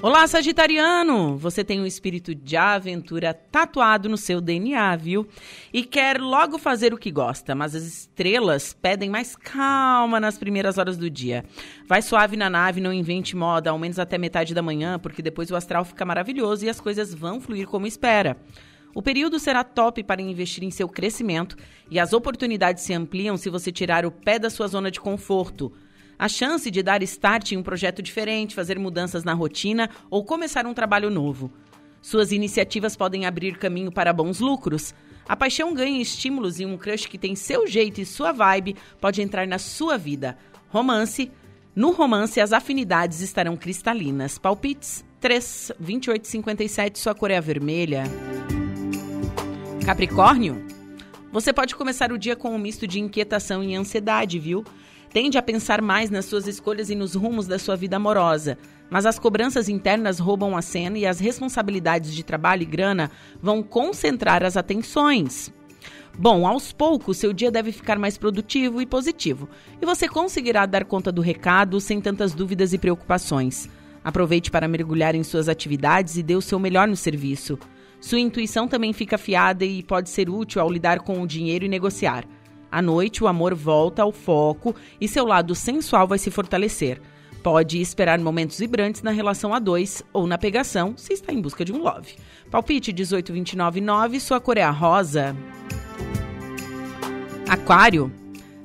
[0.00, 1.36] Olá, Sagitariano!
[1.36, 5.28] Você tem um espírito de aventura tatuado no seu DNA, viu?
[5.74, 10.78] E quer logo fazer o que gosta, mas as estrelas pedem mais calma nas primeiras
[10.78, 11.44] horas do dia.
[11.86, 15.50] Vai suave na nave, não invente moda, ao menos até metade da manhã, porque depois
[15.50, 18.38] o astral fica maravilhoso e as coisas vão fluir como espera.
[18.94, 21.56] O período será top para investir em seu crescimento
[21.90, 25.72] e as oportunidades se ampliam se você tirar o pé da sua zona de conforto.
[26.18, 30.66] A chance de dar start em um projeto diferente, fazer mudanças na rotina ou começar
[30.66, 31.50] um trabalho novo.
[32.02, 34.94] Suas iniciativas podem abrir caminho para bons lucros.
[35.26, 39.22] A paixão ganha estímulos e um crush que tem seu jeito e sua vibe pode
[39.22, 40.36] entrar na sua vida.
[40.68, 41.30] Romance.
[41.74, 44.36] No romance, as afinidades estarão cristalinas.
[44.36, 48.04] Palpites 3, 28, 57, sua cor é vermelha.
[49.84, 50.64] Capricórnio,
[51.32, 54.64] você pode começar o dia com um misto de inquietação e ansiedade, viu?
[55.12, 58.56] Tende a pensar mais nas suas escolhas e nos rumos da sua vida amorosa,
[58.88, 63.10] mas as cobranças internas roubam a cena e as responsabilidades de trabalho e grana
[63.42, 65.52] vão concentrar as atenções.
[66.16, 69.48] Bom, aos poucos, seu dia deve ficar mais produtivo e positivo,
[69.80, 73.68] e você conseguirá dar conta do recado sem tantas dúvidas e preocupações.
[74.04, 77.58] Aproveite para mergulhar em suas atividades e dê o seu melhor no serviço.
[78.02, 81.68] Sua intuição também fica afiada e pode ser útil ao lidar com o dinheiro e
[81.68, 82.26] negociar.
[82.70, 87.00] À noite, o amor volta ao foco e seu lado sensual vai se fortalecer.
[87.44, 91.64] Pode esperar momentos vibrantes na relação a dois ou na pegação, se está em busca
[91.64, 92.14] de um love.
[92.50, 95.36] Palpite 18299, sua cor é a rosa.
[97.48, 98.21] Aquário.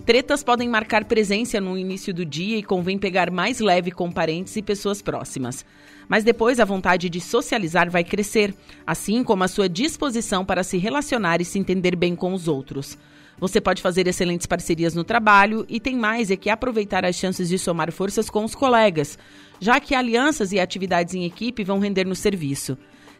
[0.07, 4.55] Tretas podem marcar presença no início do dia e convém pegar mais leve com parentes
[4.55, 5.65] e pessoas próximas.
[6.07, 8.55] Mas depois a vontade de socializar vai crescer,
[8.85, 12.97] assim como a sua disposição para se relacionar e se entender bem com os outros.
[13.37, 17.49] Você pode fazer excelentes parcerias no trabalho e tem mais é que aproveitar as chances
[17.49, 19.19] de somar forças com os colegas,
[19.59, 22.77] já que alianças e atividades em equipe vão render no serviço.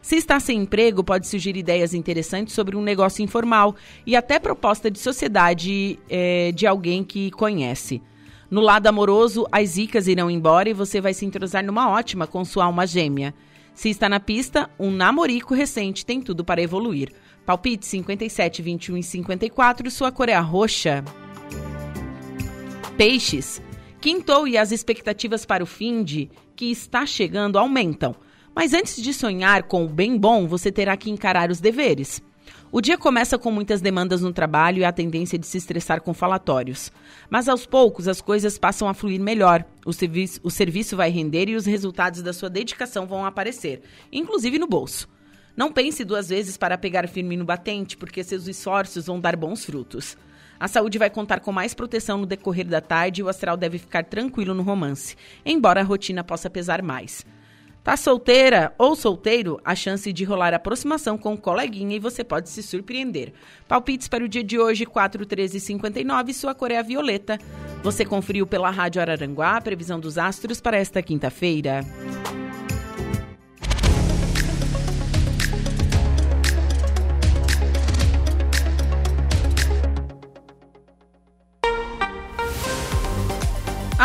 [0.08, 4.90] Se está sem emprego, pode surgir ideias interessantes sobre um negócio informal e até proposta
[4.90, 8.00] de sociedade é, de alguém que conhece.
[8.50, 12.42] No lado amoroso, as zicas irão embora e você vai se entrosar numa ótima com
[12.42, 13.34] sua alma gêmea.
[13.74, 17.12] Se está na pista, um namorico recente tem tudo para evoluir.
[17.44, 21.04] Palpite 57, 21 e 54, sua cor é a roxa.
[22.96, 23.60] Peixes.
[24.00, 28.16] Quintou e as expectativas para o fim de que está chegando aumentam.
[28.58, 32.20] Mas antes de sonhar com o bem bom, você terá que encarar os deveres.
[32.72, 36.12] O dia começa com muitas demandas no trabalho e a tendência de se estressar com
[36.12, 36.90] falatórios.
[37.30, 41.48] Mas aos poucos as coisas passam a fluir melhor, o serviço, o serviço vai render
[41.48, 43.80] e os resultados da sua dedicação vão aparecer,
[44.10, 45.08] inclusive no bolso.
[45.56, 49.64] Não pense duas vezes para pegar firme no batente, porque seus esforços vão dar bons
[49.64, 50.16] frutos.
[50.58, 53.78] A saúde vai contar com mais proteção no decorrer da tarde e o astral deve
[53.78, 55.14] ficar tranquilo no romance,
[55.46, 57.24] embora a rotina possa pesar mais.
[57.88, 59.58] Tá solteira ou solteiro?
[59.64, 63.32] A chance de rolar aproximação com o coleguinha e você pode se surpreender.
[63.66, 67.38] Palpites para o dia de hoje, 4, 13 59, sua cor é a violeta.
[67.82, 71.80] Você conferiu pela Rádio Araranguá a previsão dos astros para esta quinta-feira.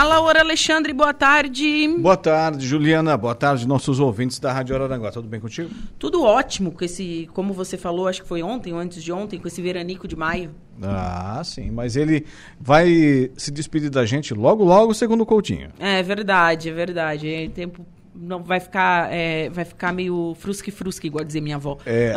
[0.02, 1.88] Laura Alexandre, boa tarde.
[2.00, 3.16] Boa tarde, Juliana.
[3.16, 5.12] Boa tarde, nossos ouvintes da Rádio Araranguá.
[5.12, 5.70] Tudo bem contigo?
[6.00, 9.39] Tudo ótimo com esse, como você falou, acho que foi ontem ou antes de ontem,
[9.39, 10.52] com esse veranico de maio.
[10.82, 12.26] Ah, sim, mas ele
[12.60, 15.70] vai se despedir da gente logo, logo, segundo o Coutinho.
[15.80, 17.28] É verdade, é verdade.
[17.28, 17.86] É tempo
[18.16, 21.78] não vai ficar é, vai ficar meio frusque frusque igual dizer minha avó.
[21.86, 22.14] É.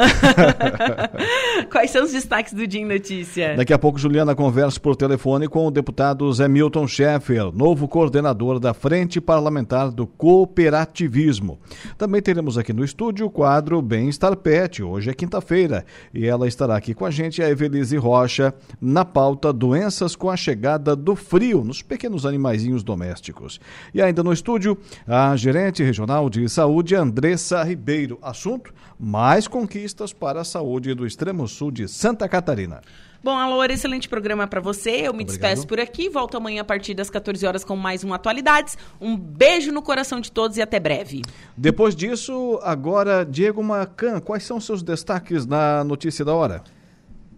[1.71, 3.57] Quais são os destaques do Dia em Notícia?
[3.57, 8.59] Daqui a pouco Juliana conversa por telefone com o deputado Zé Milton Schaeffer, novo coordenador
[8.59, 11.59] da Frente Parlamentar do Cooperativismo.
[11.97, 14.83] Também teremos aqui no estúdio o quadro Bem-Estar Pet.
[14.83, 19.53] Hoje é quinta-feira e ela estará aqui com a gente, a Evelise Rocha, na pauta
[19.53, 23.59] Doenças com a chegada do frio nos pequenos animaizinhos domésticos.
[23.95, 24.77] E ainda no estúdio,
[25.07, 28.19] a gerente Regional de Saúde, Andressa Ribeiro.
[28.21, 32.81] Assunto: mais conquistas para a saúde do extremo sul de Santa Catarina.
[33.23, 34.91] Bom, alô, excelente programa para você.
[34.91, 35.27] Eu me Obrigado.
[35.27, 36.09] despeço por aqui.
[36.09, 38.77] Volto amanhã a partir das 14 horas com mais um Atualidades.
[39.01, 41.23] Um beijo no coração de todos e até breve.
[41.57, 46.63] Depois disso, agora, Diego Macan, quais são seus destaques na notícia da hora?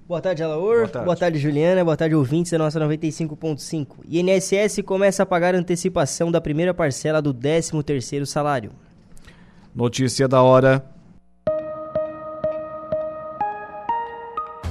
[0.08, 0.76] Boa tarde, Alaor.
[0.76, 1.04] Boa tarde.
[1.04, 1.84] Boa tarde, Juliana.
[1.84, 3.98] Boa tarde, ouvintes da nossa 95.5.
[4.08, 8.70] INSS começa a pagar antecipação da primeira parcela do 13º salário.
[9.74, 10.82] Notícia da hora.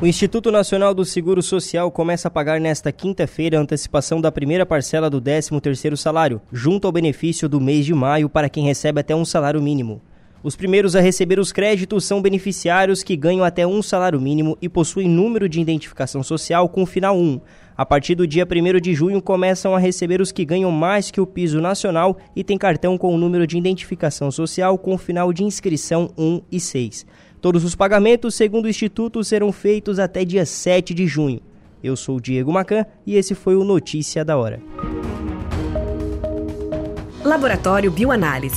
[0.00, 4.64] O Instituto Nacional do Seguro Social começa a pagar nesta quinta-feira a antecipação da primeira
[4.64, 9.16] parcela do 13º salário, junto ao benefício do mês de maio para quem recebe até
[9.16, 10.00] um salário mínimo.
[10.40, 14.68] Os primeiros a receber os créditos são beneficiários que ganham até um salário mínimo e
[14.68, 17.40] possuem número de identificação social com final 1.
[17.76, 21.20] A partir do dia 1 de junho começam a receber os que ganham mais que
[21.20, 25.42] o piso nacional e têm cartão com o número de identificação social com final de
[25.42, 27.04] inscrição 1 e 6.
[27.40, 31.40] Todos os pagamentos, segundo o Instituto, serão feitos até dia 7 de junho.
[31.82, 34.60] Eu sou Diego Macan e esse foi o Notícia da Hora.
[37.24, 38.56] Laboratório Bioanálise